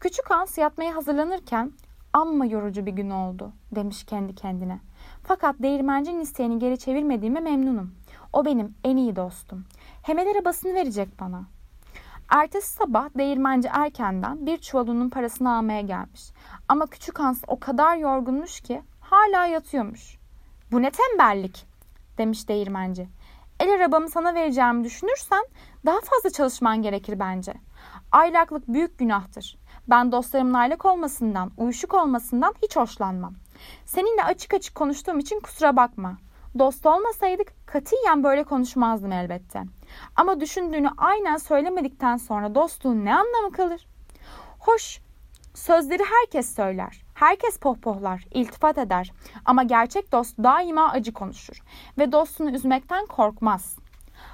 Küçük 0.00 0.30
Hans 0.30 0.58
yatmaya 0.58 0.96
hazırlanırken 0.96 1.72
amma 2.12 2.46
yorucu 2.46 2.86
bir 2.86 2.92
gün 2.92 3.10
oldu 3.10 3.52
demiş 3.74 4.04
kendi 4.04 4.34
kendine. 4.34 4.80
Fakat 5.22 5.56
değirmencinin 5.62 6.20
isteğini 6.20 6.58
geri 6.58 6.78
çevirmediğime 6.78 7.40
memnunum. 7.40 7.94
O 8.32 8.44
benim 8.44 8.74
en 8.84 8.96
iyi 8.96 9.16
dostum. 9.16 9.64
Hemen 10.02 10.34
arabasını 10.34 10.74
verecek 10.74 11.20
bana. 11.20 11.44
Ertesi 12.28 12.72
sabah 12.72 13.08
değirmenci 13.18 13.68
erkenden 13.72 14.46
bir 14.46 14.58
çuvalının 14.58 15.10
parasını 15.10 15.56
almaya 15.56 15.80
gelmiş. 15.80 16.30
Ama 16.68 16.86
küçük 16.86 17.18
Hans 17.18 17.42
o 17.46 17.60
kadar 17.60 17.96
yorgunmuş 17.96 18.60
ki 18.60 18.82
hala 19.00 19.46
yatıyormuş. 19.46 20.18
Bu 20.72 20.82
ne 20.82 20.90
tembellik 20.90 21.66
demiş 22.18 22.48
değirmenci. 22.48 23.08
El 23.60 23.74
arabamı 23.74 24.08
sana 24.08 24.34
vereceğimi 24.34 24.84
düşünürsen 24.84 25.44
daha 25.86 26.00
fazla 26.00 26.30
çalışman 26.30 26.82
gerekir 26.82 27.18
bence. 27.20 27.54
Aylaklık 28.12 28.68
büyük 28.68 28.98
günahtır. 28.98 29.58
Ben 29.88 30.12
dostlarımın 30.12 30.54
aylak 30.54 30.84
olmasından, 30.84 31.50
uyuşuk 31.56 31.94
olmasından 31.94 32.54
hiç 32.62 32.76
hoşlanmam. 32.76 33.34
Seninle 33.84 34.24
açık 34.24 34.54
açık 34.54 34.74
konuştuğum 34.74 35.18
için 35.18 35.40
kusura 35.40 35.76
bakma. 35.76 36.16
Dost 36.58 36.86
olmasaydık 36.86 37.66
katiyen 37.66 38.24
böyle 38.24 38.44
konuşmazdım 38.44 39.12
elbette. 39.12 39.75
Ama 40.16 40.40
düşündüğünü 40.40 40.90
aynen 40.98 41.36
söylemedikten 41.36 42.16
sonra 42.16 42.54
dostluğun 42.54 43.04
ne 43.04 43.14
anlamı 43.14 43.52
kalır? 43.52 43.86
Hoş, 44.58 45.00
sözleri 45.54 46.02
herkes 46.02 46.54
söyler. 46.54 47.02
Herkes 47.14 47.58
pohpohlar, 47.58 48.26
iltifat 48.34 48.78
eder. 48.78 49.12
Ama 49.44 49.62
gerçek 49.62 50.12
dost 50.12 50.38
daima 50.38 50.90
acı 50.90 51.12
konuşur 51.12 51.62
ve 51.98 52.12
dostunu 52.12 52.50
üzmekten 52.50 53.06
korkmaz. 53.06 53.76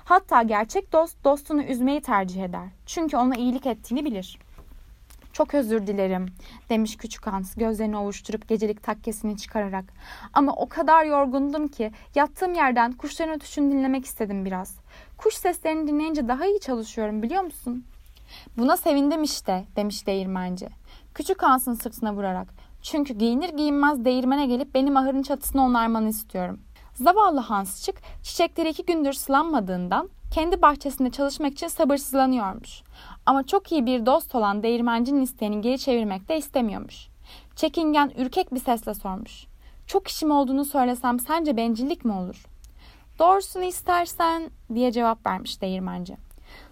Hatta 0.05 0.43
gerçek 0.43 0.93
dost 0.93 1.25
dostunu 1.25 1.63
üzmeyi 1.63 2.01
tercih 2.01 2.45
eder. 2.45 2.69
Çünkü 2.87 3.17
ona 3.17 3.35
iyilik 3.35 3.67
ettiğini 3.67 4.05
bilir.'' 4.05 4.53
Çok 5.33 5.55
özür 5.55 5.87
dilerim 5.87 6.27
demiş 6.71 6.97
küçük 6.97 7.27
Hans 7.27 7.55
gözlerini 7.55 7.97
ovuşturup 7.97 8.49
gecelik 8.49 8.83
takkesini 8.83 9.37
çıkararak. 9.37 9.85
Ama 10.33 10.53
o 10.53 10.69
kadar 10.69 11.05
yorgundum 11.05 11.69
ki 11.69 11.93
yattığım 12.15 12.55
yerden 12.55 12.93
kuşların 12.93 13.35
ötüşünü 13.35 13.73
dinlemek 13.73 14.05
istedim 14.05 14.45
biraz. 14.45 14.77
Kuş 15.23 15.35
seslerini 15.35 15.87
dinleyince 15.87 16.29
daha 16.29 16.47
iyi 16.47 16.61
çalışıyorum 16.61 17.23
biliyor 17.23 17.43
musun? 17.43 17.85
Buna 18.59 18.77
sevindim 18.77 19.23
işte 19.23 19.65
demiş 19.77 20.07
değirmenci. 20.07 20.69
Küçük 21.15 21.43
Hans'ın 21.43 21.75
sırtına 21.75 22.15
vurarak. 22.15 22.49
Çünkü 22.83 23.15
giyinir 23.15 23.49
giyinmez 23.49 24.05
değirmene 24.05 24.47
gelip 24.47 24.75
benim 24.75 24.97
ahırın 24.97 25.23
çatısını 25.23 25.65
onarmanı 25.65 26.09
istiyorum. 26.09 26.61
Zavallı 26.95 27.41
Hansçık 27.41 27.97
çiçekleri 28.23 28.69
iki 28.69 28.85
gündür 28.85 29.13
sulanmadığından 29.13 30.09
kendi 30.35 30.63
bahçesinde 30.63 31.11
çalışmak 31.11 31.53
için 31.53 31.69
sabırsızlanıyormuş. 31.69 32.83
Ama 33.27 33.43
çok 33.43 33.73
iyi 33.73 33.87
bir 33.87 34.07
dost 34.07 34.35
olan 34.35 34.63
değirmencinin 34.63 35.21
isteğini 35.21 35.61
geri 35.61 35.79
çevirmek 35.79 36.29
de 36.29 36.37
istemiyormuş. 36.37 37.09
Çekingen, 37.57 38.13
ürkek 38.19 38.55
bir 38.55 38.61
sesle 38.61 38.95
sormuş. 38.95 39.47
Çok 39.87 40.09
işim 40.09 40.31
olduğunu 40.31 40.65
söylesem 40.65 41.21
sence 41.21 41.57
bencillik 41.57 42.05
mi 42.05 42.13
olur? 42.13 42.52
Doğrusunu 43.23 43.65
istersen 43.65 44.51
diye 44.75 44.93
cevap 44.93 45.27
vermiş 45.27 45.61
değirmenci. 45.61 46.17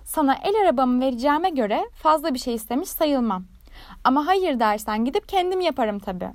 Sana 0.05 0.35
el 0.35 0.55
arabamı 0.63 1.01
vereceğime 1.01 1.51
göre 1.51 1.85
fazla 1.95 2.35
bir 2.35 2.39
şey 2.39 2.55
istemiş 2.55 2.89
sayılmam. 2.89 3.45
Ama 4.05 4.27
hayır 4.27 4.61
dersen 4.61 5.05
gidip 5.05 5.29
kendim 5.29 5.61
yaparım 5.61 5.99
tabii. 5.99 6.31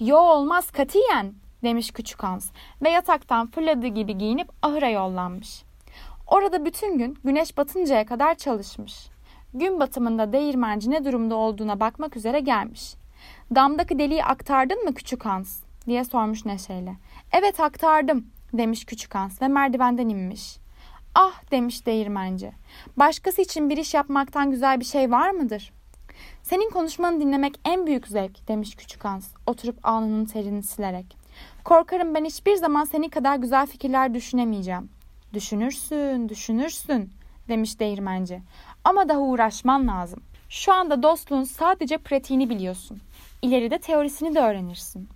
Yo 0.00 0.18
olmaz 0.18 0.70
katiyen 0.70 1.34
demiş 1.62 1.90
küçük 1.90 2.22
Hans 2.22 2.50
ve 2.82 2.90
yataktan 2.90 3.46
fırladığı 3.46 3.86
gibi 3.86 4.18
giyinip 4.18 4.48
ahıra 4.62 4.88
yollanmış. 4.88 5.62
Orada 6.26 6.64
bütün 6.64 6.98
gün 6.98 7.18
güneş 7.24 7.56
batıncaya 7.56 8.06
kadar 8.06 8.34
çalışmış. 8.34 9.08
Gün 9.54 9.80
batımında 9.80 10.32
değirmenci 10.32 10.90
ne 10.90 11.04
durumda 11.04 11.34
olduğuna 11.34 11.80
bakmak 11.80 12.16
üzere 12.16 12.40
gelmiş. 12.40 12.94
Damdaki 13.54 13.98
deliği 13.98 14.24
aktardın 14.24 14.84
mı 14.84 14.94
küçük 14.94 15.24
Hans? 15.24 15.62
diye 15.86 16.04
sormuş 16.04 16.44
neşeyle. 16.44 16.96
Evet 17.32 17.60
aktardım 17.60 18.35
demiş 18.58 18.84
küçük 18.84 19.14
Hans 19.14 19.42
ve 19.42 19.48
merdivenden 19.48 20.08
inmiş. 20.08 20.56
Ah 21.14 21.50
demiş 21.50 21.86
değirmenci. 21.86 22.52
Başkası 22.96 23.42
için 23.42 23.70
bir 23.70 23.76
iş 23.76 23.94
yapmaktan 23.94 24.50
güzel 24.50 24.80
bir 24.80 24.84
şey 24.84 25.10
var 25.10 25.30
mıdır? 25.30 25.72
Senin 26.42 26.70
konuşmanı 26.70 27.20
dinlemek 27.20 27.60
en 27.64 27.86
büyük 27.86 28.08
zevk 28.08 28.48
demiş 28.48 28.76
küçük 28.76 29.04
Hans 29.04 29.28
oturup 29.46 29.78
alnının 29.82 30.24
terini 30.24 30.62
silerek. 30.62 31.16
Korkarım 31.64 32.14
ben 32.14 32.24
hiçbir 32.24 32.56
zaman 32.56 32.84
senin 32.84 33.08
kadar 33.08 33.36
güzel 33.36 33.66
fikirler 33.66 34.14
düşünemeyeceğim. 34.14 34.88
Düşünürsün, 35.32 36.28
düşünürsün 36.28 37.10
demiş 37.48 37.80
değirmenci. 37.80 38.42
Ama 38.84 39.08
daha 39.08 39.18
uğraşman 39.18 39.88
lazım. 39.88 40.20
Şu 40.48 40.72
anda 40.72 41.02
dostluğun 41.02 41.44
sadece 41.44 41.98
pratiğini 41.98 42.50
biliyorsun. 42.50 43.00
İleride 43.42 43.78
teorisini 43.78 44.34
de 44.34 44.40
öğrenirsin. 44.40 45.08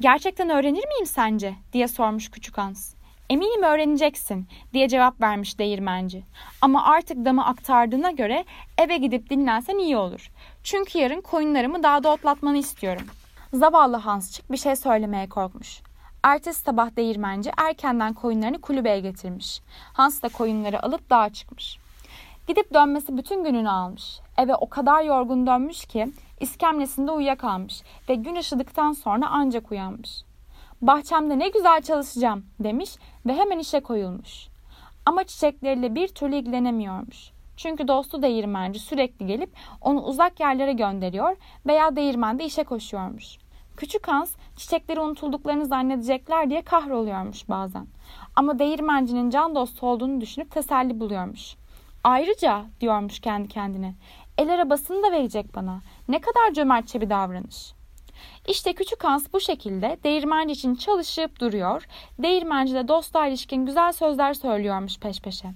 Gerçekten 0.00 0.50
öğrenir 0.50 0.86
miyim 0.86 1.06
sence? 1.06 1.54
diye 1.72 1.88
sormuş 1.88 2.30
küçük 2.30 2.58
Hans. 2.58 2.94
Eminim 3.30 3.62
öğreneceksin 3.62 4.46
diye 4.72 4.88
cevap 4.88 5.20
vermiş 5.20 5.58
değirmenci. 5.58 6.22
Ama 6.60 6.84
artık 6.84 7.24
damı 7.24 7.46
aktardığına 7.46 8.10
göre 8.10 8.44
eve 8.78 8.96
gidip 8.96 9.30
dinlensen 9.30 9.78
iyi 9.78 9.96
olur. 9.96 10.30
Çünkü 10.62 10.98
yarın 10.98 11.20
koyunlarımı 11.20 11.82
dağda 11.82 12.12
otlatmanı 12.12 12.58
istiyorum. 12.58 13.06
Zavallı 13.52 13.96
Hansçık 13.96 14.52
bir 14.52 14.56
şey 14.56 14.76
söylemeye 14.76 15.28
korkmuş. 15.28 15.80
Ertesi 16.22 16.60
sabah 16.60 16.96
değirmenci 16.96 17.50
erkenden 17.56 18.12
koyunlarını 18.14 18.60
kulübeye 18.60 19.00
getirmiş. 19.00 19.60
Hans 19.92 20.22
da 20.22 20.28
koyunları 20.28 20.82
alıp 20.82 21.10
dağa 21.10 21.28
çıkmış. 21.28 21.78
Gidip 22.48 22.74
dönmesi 22.74 23.16
bütün 23.16 23.44
gününü 23.44 23.70
almış. 23.70 24.20
Eve 24.38 24.54
o 24.54 24.68
kadar 24.68 25.02
yorgun 25.02 25.46
dönmüş 25.46 25.84
ki 25.84 26.06
iskemlesinde 26.40 27.10
uyuyakalmış 27.10 27.82
ve 28.08 28.14
gün 28.14 28.34
ışıdıktan 28.34 28.92
sonra 28.92 29.28
ancak 29.30 29.72
uyanmış. 29.72 30.22
Bahçemde 30.82 31.38
ne 31.38 31.48
güzel 31.48 31.82
çalışacağım 31.82 32.46
demiş 32.60 32.96
ve 33.26 33.34
hemen 33.34 33.58
işe 33.58 33.80
koyulmuş. 33.80 34.48
Ama 35.06 35.24
çiçekleriyle 35.24 35.94
bir 35.94 36.08
türlü 36.08 36.36
ilgilenemiyormuş. 36.36 37.30
Çünkü 37.56 37.88
dostu 37.88 38.22
değirmenci 38.22 38.78
sürekli 38.78 39.26
gelip 39.26 39.50
onu 39.80 40.02
uzak 40.02 40.40
yerlere 40.40 40.72
gönderiyor 40.72 41.36
veya 41.66 41.96
değirmende 41.96 42.44
işe 42.44 42.64
koşuyormuş. 42.64 43.38
Küçük 43.76 44.08
Hans 44.08 44.34
çiçekleri 44.56 45.00
unutulduklarını 45.00 45.66
zannedecekler 45.66 46.50
diye 46.50 46.62
kahroluyormuş 46.62 47.48
bazen. 47.48 47.86
Ama 48.36 48.58
değirmencinin 48.58 49.30
can 49.30 49.54
dostu 49.54 49.86
olduğunu 49.86 50.20
düşünüp 50.20 50.50
teselli 50.50 51.00
buluyormuş. 51.00 51.56
Ayrıca 52.04 52.64
diyormuş 52.80 53.20
kendi 53.20 53.48
kendine 53.48 53.94
el 54.40 54.54
arabasını 54.54 55.02
da 55.02 55.12
verecek 55.12 55.54
bana. 55.54 55.80
Ne 56.08 56.20
kadar 56.20 56.52
cömertçe 56.52 57.00
bir 57.00 57.10
davranış. 57.10 57.72
İşte 58.48 58.72
küçük 58.72 59.04
Hans 59.04 59.26
bu 59.32 59.40
şekilde 59.40 59.98
değirmenci 60.04 60.52
için 60.52 60.74
çalışıp 60.74 61.40
duruyor. 61.40 61.86
Değirmenci 62.18 62.74
de 62.74 62.88
dostluğa 62.88 63.26
ilişkin 63.26 63.66
güzel 63.66 63.92
sözler 63.92 64.34
söylüyormuş 64.34 64.98
peş 64.98 65.20
peşe. 65.20 65.48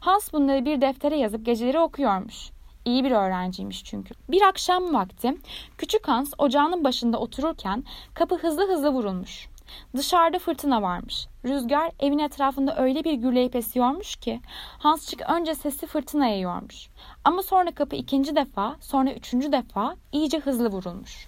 Hans 0.00 0.32
bunları 0.32 0.64
bir 0.64 0.80
deftere 0.80 1.16
yazıp 1.16 1.46
geceleri 1.46 1.78
okuyormuş. 1.78 2.50
İyi 2.84 3.04
bir 3.04 3.10
öğrenciymiş 3.10 3.84
çünkü. 3.84 4.14
Bir 4.28 4.42
akşam 4.42 4.94
vakti 4.94 5.34
küçük 5.78 6.08
Hans 6.08 6.32
ocağının 6.38 6.84
başında 6.84 7.18
otururken 7.18 7.84
kapı 8.14 8.36
hızlı 8.36 8.68
hızlı 8.68 8.90
vurulmuş. 8.90 9.48
Dışarıda 9.96 10.38
fırtına 10.38 10.82
varmış. 10.82 11.26
Rüzgar 11.44 11.90
evin 12.00 12.18
etrafında 12.18 12.76
öyle 12.76 13.04
bir 13.04 13.12
gürleyip 13.12 13.56
esiyormuş 13.56 14.16
ki 14.16 14.40
Hansçık 14.78 15.30
önce 15.30 15.54
sesi 15.54 15.86
fırtına 15.86 16.26
yayıyormuş. 16.26 16.88
Ama 17.24 17.42
sonra 17.42 17.70
kapı 17.70 17.96
ikinci 17.96 18.36
defa, 18.36 18.76
sonra 18.80 19.12
üçüncü 19.12 19.52
defa 19.52 19.96
iyice 20.12 20.38
hızlı 20.38 20.68
vurulmuş. 20.70 21.26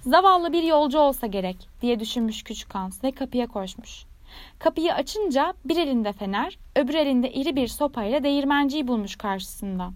Zavallı 0.00 0.52
bir 0.52 0.62
yolcu 0.62 0.98
olsa 0.98 1.26
gerek 1.26 1.68
diye 1.82 2.00
düşünmüş 2.00 2.42
küçük 2.42 2.74
Hans 2.74 3.04
ve 3.04 3.12
kapıya 3.12 3.46
koşmuş. 3.46 4.04
Kapıyı 4.58 4.94
açınca 4.94 5.54
bir 5.64 5.76
elinde 5.76 6.12
fener, 6.12 6.58
öbür 6.76 6.94
elinde 6.94 7.32
iri 7.32 7.56
bir 7.56 7.68
sopayla 7.68 8.24
değirmenciyi 8.24 8.88
bulmuş 8.88 9.16
karşısında. 9.16 9.90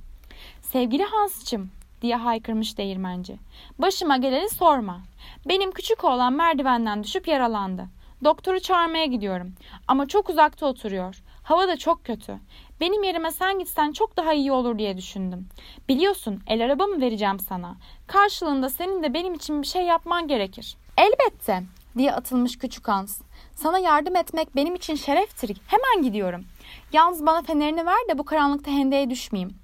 Sevgili 0.62 1.04
Hans'cığım 1.04 1.70
diye 2.02 2.16
haykırmış 2.16 2.78
değirmenci. 2.78 3.36
Başıma 3.78 4.16
geleni 4.16 4.48
sorma. 4.48 5.00
Benim 5.48 5.72
küçük 5.72 6.04
oğlan 6.04 6.32
merdivenden 6.32 7.04
düşüp 7.04 7.28
yaralandı. 7.28 7.88
Doktoru 8.24 8.60
çağırmaya 8.60 9.06
gidiyorum. 9.06 9.54
Ama 9.88 10.08
çok 10.08 10.30
uzakta 10.30 10.66
oturuyor. 10.66 11.22
Hava 11.42 11.68
da 11.68 11.76
çok 11.76 12.04
kötü. 12.04 12.38
Benim 12.80 13.02
yerime 13.02 13.30
sen 13.30 13.58
gitsen 13.58 13.92
çok 13.92 14.16
daha 14.16 14.32
iyi 14.32 14.52
olur 14.52 14.78
diye 14.78 14.96
düşündüm. 14.96 15.48
Biliyorsun 15.88 16.42
el 16.46 16.64
araba 16.64 16.86
mı 16.86 17.00
vereceğim 17.00 17.38
sana? 17.40 17.76
Karşılığında 18.06 18.68
senin 18.68 19.02
de 19.02 19.14
benim 19.14 19.34
için 19.34 19.62
bir 19.62 19.66
şey 19.66 19.82
yapman 19.84 20.28
gerekir. 20.28 20.76
Elbette 20.96 21.62
diye 21.98 22.12
atılmış 22.12 22.58
küçük 22.58 22.88
Hans. 22.88 23.20
Sana 23.54 23.78
yardım 23.78 24.16
etmek 24.16 24.56
benim 24.56 24.74
için 24.74 24.94
şereftir. 24.94 25.56
Hemen 25.66 26.02
gidiyorum. 26.02 26.44
Yalnız 26.92 27.26
bana 27.26 27.42
fenerini 27.42 27.86
ver 27.86 28.08
de 28.10 28.18
bu 28.18 28.24
karanlıkta 28.24 28.70
hendeye 28.70 29.10
düşmeyeyim. 29.10 29.54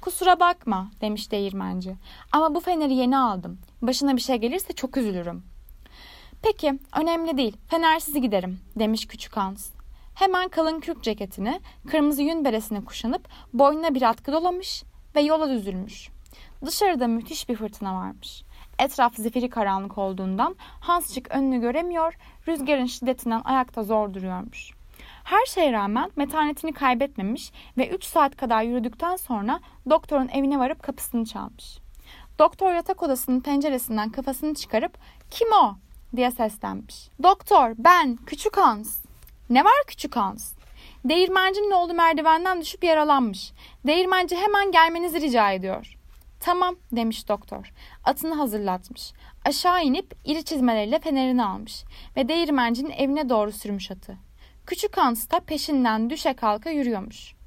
Kusura 0.00 0.40
bakma 0.40 0.90
demiş 1.00 1.30
değirmenci. 1.30 1.94
Ama 2.32 2.54
bu 2.54 2.60
feneri 2.60 2.94
yeni 2.94 3.18
aldım. 3.18 3.58
Başına 3.82 4.16
bir 4.16 4.20
şey 4.20 4.36
gelirse 4.36 4.72
çok 4.72 4.96
üzülürüm. 4.96 5.42
Peki 6.42 6.78
önemli 7.00 7.36
değil. 7.36 7.56
Fenersiz 7.68 8.14
giderim 8.14 8.60
demiş 8.76 9.06
küçük 9.06 9.36
Hans. 9.36 9.70
Hemen 10.14 10.48
kalın 10.48 10.80
kürk 10.80 11.02
ceketini, 11.02 11.60
kırmızı 11.88 12.22
yün 12.22 12.44
beresini 12.44 12.84
kuşanıp 12.84 13.28
boynuna 13.52 13.94
bir 13.94 14.02
atkı 14.02 14.32
dolamış 14.32 14.82
ve 15.16 15.20
yola 15.20 15.50
düzülmüş. 15.50 16.08
Dışarıda 16.64 17.06
müthiş 17.06 17.48
bir 17.48 17.56
fırtına 17.56 17.94
varmış. 17.94 18.42
Etraf 18.78 19.16
zifiri 19.16 19.50
karanlık 19.50 19.98
olduğundan 19.98 20.56
Hansçık 20.80 21.30
önünü 21.30 21.60
göremiyor, 21.60 22.14
rüzgarın 22.48 22.86
şiddetinden 22.86 23.40
ayakta 23.44 23.82
zor 23.82 24.14
duruyormuş. 24.14 24.70
Her 25.24 25.46
şeye 25.46 25.72
rağmen 25.72 26.10
metanetini 26.16 26.72
kaybetmemiş 26.72 27.52
ve 27.78 27.88
3 27.88 28.04
saat 28.04 28.36
kadar 28.36 28.62
yürüdükten 28.62 29.16
sonra 29.16 29.60
doktorun 29.90 30.28
evine 30.28 30.58
varıp 30.58 30.82
kapısını 30.82 31.24
çalmış. 31.24 31.79
Doktor 32.40 32.74
yatak 32.74 33.02
odasının 33.02 33.40
penceresinden 33.40 34.10
kafasını 34.10 34.54
çıkarıp 34.54 34.98
kim 35.30 35.48
o 35.52 35.74
diye 36.16 36.30
seslenmiş. 36.30 37.08
Doktor 37.22 37.72
ben 37.78 38.16
küçük 38.16 38.56
Hans. 38.56 39.04
Ne 39.50 39.64
var 39.64 39.82
küçük 39.86 40.16
Hans? 40.16 40.52
Değirmencinin 41.04 41.70
oğlu 41.70 41.94
merdivenden 41.94 42.60
düşüp 42.60 42.84
yaralanmış. 42.84 43.52
Değirmenci 43.86 44.36
hemen 44.36 44.72
gelmenizi 44.72 45.20
rica 45.20 45.52
ediyor. 45.52 45.98
Tamam 46.40 46.76
demiş 46.92 47.28
doktor. 47.28 47.72
Atını 48.04 48.34
hazırlatmış. 48.34 49.12
Aşağı 49.44 49.84
inip 49.84 50.14
iri 50.24 50.44
çizmeleriyle 50.44 50.98
fenerini 50.98 51.44
almış 51.44 51.84
ve 52.16 52.28
değirmencinin 52.28 52.90
evine 52.90 53.28
doğru 53.28 53.52
sürmüş 53.52 53.90
atı. 53.90 54.16
Küçük 54.66 54.96
Hans 54.96 55.30
da 55.30 55.40
peşinden 55.40 56.10
düşe 56.10 56.32
kalka 56.32 56.70
yürüyormuş. 56.70 57.39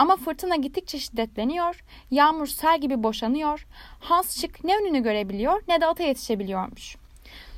Ama 0.00 0.16
fırtına 0.16 0.56
gittikçe 0.56 0.98
şiddetleniyor, 0.98 1.84
yağmur 2.10 2.46
sel 2.46 2.80
gibi 2.80 3.02
boşanıyor, 3.02 3.66
Hans 4.00 4.40
şık 4.40 4.64
ne 4.64 4.76
önünü 4.76 5.02
görebiliyor 5.02 5.62
ne 5.68 5.80
de 5.80 5.86
ata 5.86 6.02
yetişebiliyormuş. 6.02 6.96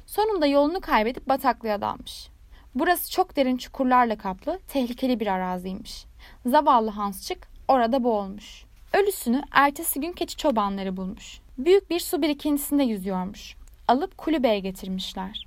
Sonunda 0.07 0.47
yolunu 0.47 0.81
kaybedip 0.81 1.29
bataklığa 1.29 1.81
dalmış. 1.81 2.29
Burası 2.75 3.11
çok 3.11 3.37
derin 3.37 3.57
çukurlarla 3.57 4.19
kaplı, 4.19 4.59
tehlikeli 4.69 5.21
bir 5.21 5.27
araziymiş. 5.27 6.05
Zavallı 6.47 6.91
Hansçık 6.91 7.49
orada 7.69 8.05
boğulmuş. 8.05 8.65
Ölüsünü 8.93 9.43
ertesi 9.53 10.01
gün 10.01 10.13
keçi 10.13 10.37
çobanları 10.37 10.97
bulmuş. 10.97 11.41
Büyük 11.59 11.91
bir 11.91 12.01
su 12.01 12.23
birikintisinde 12.23 12.83
yüzüyormuş. 12.83 13.57
Alıp 13.89 14.19
kulübeye 14.19 14.59
getirmişler. 14.59 15.47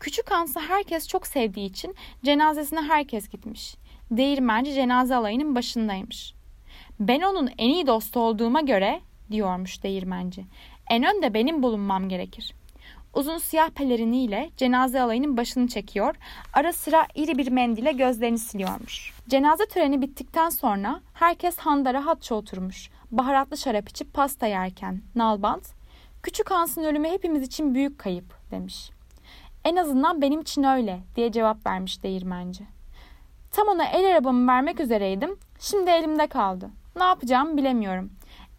Küçük 0.00 0.30
Hans'ı 0.30 0.60
herkes 0.60 1.08
çok 1.08 1.26
sevdiği 1.26 1.70
için 1.70 1.94
cenazesine 2.24 2.82
herkes 2.82 3.28
gitmiş. 3.28 3.76
Değirmenci 4.10 4.74
cenaze 4.74 5.14
alayının 5.16 5.54
başındaymış. 5.54 6.35
Ben 7.00 7.20
onun 7.20 7.50
en 7.58 7.68
iyi 7.68 7.86
dostu 7.86 8.20
olduğuma 8.20 8.60
göre 8.60 9.00
diyormuş 9.30 9.82
değirmenci. 9.82 10.44
En 10.90 11.04
önde 11.04 11.34
benim 11.34 11.62
bulunmam 11.62 12.08
gerekir. 12.08 12.54
Uzun 13.14 13.38
siyah 13.38 13.70
peleriniyle 13.70 14.50
cenaze 14.56 15.00
alayının 15.00 15.36
başını 15.36 15.68
çekiyor, 15.68 16.16
ara 16.52 16.72
sıra 16.72 17.06
iri 17.14 17.38
bir 17.38 17.50
mendile 17.50 17.92
gözlerini 17.92 18.38
siliyormuş. 18.38 19.12
Cenaze 19.28 19.66
töreni 19.66 20.02
bittikten 20.02 20.48
sonra 20.48 21.00
herkes 21.14 21.58
handa 21.58 21.94
rahatça 21.94 22.34
oturmuş. 22.34 22.90
Baharatlı 23.10 23.56
şarap 23.56 23.88
içip 23.88 24.14
pasta 24.14 24.46
yerken 24.46 25.02
Nalbant, 25.14 25.66
küçük 26.22 26.50
Hans'ın 26.50 26.84
ölümü 26.84 27.08
hepimiz 27.08 27.42
için 27.42 27.74
büyük 27.74 27.98
kayıp 27.98 28.50
demiş. 28.50 28.90
En 29.64 29.76
azından 29.76 30.22
benim 30.22 30.40
için 30.40 30.62
öyle 30.62 31.00
diye 31.16 31.32
cevap 31.32 31.66
vermiş 31.66 32.02
değirmenci. 32.02 32.64
Tam 33.50 33.68
ona 33.68 33.84
el 33.84 34.12
arabamı 34.12 34.48
vermek 34.48 34.80
üzereydim. 34.80 35.36
Şimdi 35.60 35.90
elimde 35.90 36.26
kaldı. 36.26 36.70
Ne 36.96 37.04
yapacağımı 37.04 37.56
bilemiyorum. 37.56 38.10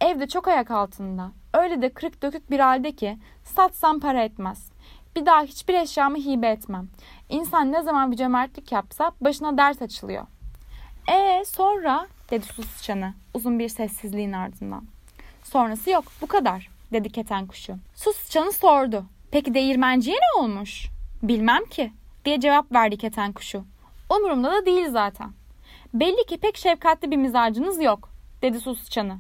Evde 0.02 0.28
çok 0.28 0.48
ayak 0.48 0.72
altında. 0.72 1.32
Öyle 1.54 1.82
de 1.82 1.90
kırık 1.90 2.22
dökük 2.22 2.52
bir 2.52 2.60
halde 2.60 2.92
ki 2.92 3.18
satsam 3.44 4.00
para 4.00 4.24
etmez. 4.24 4.72
Bir 5.16 5.26
daha 5.26 5.42
hiçbir 5.42 5.74
eşyamı 5.74 6.18
hibe 6.18 6.48
etmem. 6.48 6.88
İnsan 7.30 7.72
ne 7.72 7.82
zaman 7.82 8.12
bir 8.12 8.18
cömertlik 8.18 8.72
yapsa 8.72 9.12
başına 9.22 9.58
dert 9.58 9.82
açılıyor. 9.82 10.26
E 11.10 11.46
sonra 11.46 12.08
dedi 12.32 12.46
su 12.46 12.64
sıçanı 12.64 13.14
uzun 13.34 13.60
bir 13.60 13.70
sessizliğin 13.70 14.32
ardından. 14.32 14.84
Sonrası 15.44 15.90
yok 15.90 16.04
bu 16.22 16.28
kadar 16.28 16.70
dedi 16.94 17.10
keten 17.10 17.48
kuşu. 17.48 17.76
Su 17.96 18.14
sıçanı 18.14 18.52
sordu. 18.52 19.06
Peki 19.32 19.54
değirmenciye 19.54 20.18
ne 20.18 20.42
olmuş? 20.42 20.88
Bilmem 21.24 21.66
ki 21.66 21.92
diye 22.26 22.40
cevap 22.40 22.72
verdi 22.72 22.98
keten 22.98 23.34
kuşu. 23.34 23.64
Umurumda 24.10 24.52
da 24.52 24.66
değil 24.66 24.90
zaten. 24.90 25.32
Belli 25.94 26.26
ki 26.26 26.38
pek 26.38 26.58
şefkatli 26.58 27.12
bir 27.12 27.18
mizacınız 27.18 27.82
yok 27.82 28.17
dedi 28.42 28.60
su 28.60 28.76
sıçanı. 28.76 29.18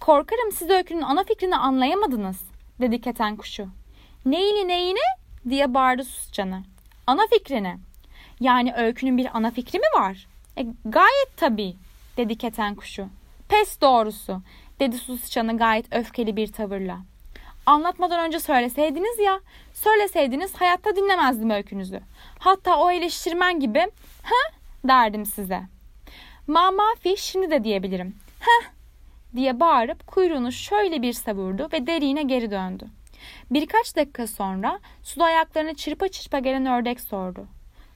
Korkarım 0.00 0.52
siz 0.52 0.70
öykünün 0.70 1.02
ana 1.02 1.24
fikrini 1.24 1.56
anlayamadınız 1.56 2.40
dedi 2.80 3.00
keten 3.00 3.36
kuşu. 3.36 3.68
Neyini 4.26 4.68
neyini 4.68 4.98
diye 5.48 5.74
bağırdı 5.74 6.04
suscanı. 6.04 6.62
Ana 7.06 7.26
fikrini. 7.26 7.78
Yani 8.40 8.74
öykünün 8.74 9.18
bir 9.18 9.36
ana 9.36 9.50
fikri 9.50 9.78
mi 9.78 9.86
var? 9.96 10.26
E, 10.56 10.62
gayet 10.84 11.36
tabii 11.36 11.76
dedi 12.16 12.38
keten 12.38 12.74
kuşu. 12.74 13.08
Pes 13.48 13.80
doğrusu 13.80 14.42
dedi 14.80 14.98
suscanı 14.98 15.58
gayet 15.58 15.86
öfkeli 15.94 16.36
bir 16.36 16.52
tavırla. 16.52 16.98
Anlatmadan 17.66 18.26
önce 18.26 18.40
söyleseydiniz 18.40 19.18
ya. 19.18 19.40
Söyleseydiniz 19.74 20.54
hayatta 20.54 20.96
dinlemezdim 20.96 21.50
öykünüzü. 21.50 22.00
Hatta 22.38 22.76
o 22.76 22.90
eleştirmen 22.90 23.60
gibi 23.60 23.80
ha 24.22 24.56
derdim 24.84 25.26
size. 25.26 25.62
Mamafi 26.46 27.16
şimdi 27.16 27.50
de 27.50 27.64
diyebilirim. 27.64 28.16
Heh 28.38 28.66
diye 29.36 29.60
bağırıp 29.60 30.06
kuyruğunu 30.06 30.52
şöyle 30.52 31.02
bir 31.02 31.12
savurdu 31.12 31.68
ve 31.72 31.86
deriğine 31.86 32.22
geri 32.22 32.50
döndü. 32.50 32.86
Birkaç 33.50 33.96
dakika 33.96 34.26
sonra 34.26 34.80
suda 35.02 35.24
ayaklarını 35.24 35.74
çırpa 35.74 36.08
çırpa 36.08 36.38
gelen 36.38 36.66
ördek 36.66 37.00
sordu. 37.00 37.46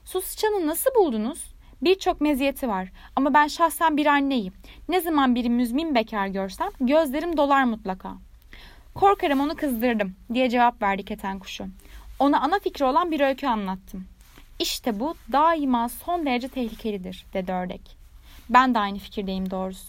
Su 0.05 0.21
sıçanı 0.21 0.67
nasıl 0.67 0.89
buldunuz? 0.95 1.53
Birçok 1.81 2.21
meziyeti 2.21 2.67
var 2.67 2.91
ama 3.15 3.33
ben 3.33 3.47
şahsen 3.47 3.97
bir 3.97 4.05
anneyim. 4.05 4.53
Ne 4.89 5.01
zaman 5.01 5.35
bir 5.35 5.49
müzmin 5.49 5.95
bekar 5.95 6.27
görsem 6.27 6.69
gözlerim 6.79 7.37
dolar 7.37 7.63
mutlaka. 7.63 8.13
Korkarım 8.95 9.39
onu 9.39 9.55
kızdırdım 9.55 10.15
diye 10.33 10.49
cevap 10.49 10.81
verdi 10.81 11.05
keten 11.05 11.39
kuşu. 11.39 11.65
Ona 12.19 12.41
ana 12.41 12.59
fikri 12.59 12.85
olan 12.85 13.11
bir 13.11 13.19
öykü 13.19 13.47
anlattım. 13.47 14.05
İşte 14.59 14.99
bu 14.99 15.15
daima 15.31 15.89
son 15.89 16.25
derece 16.25 16.47
tehlikelidir 16.47 17.25
dedi 17.33 17.51
ördek. 17.51 17.97
Ben 18.49 18.75
de 18.75 18.79
aynı 18.79 18.97
fikirdeyim 18.97 19.51
doğrusu. 19.51 19.81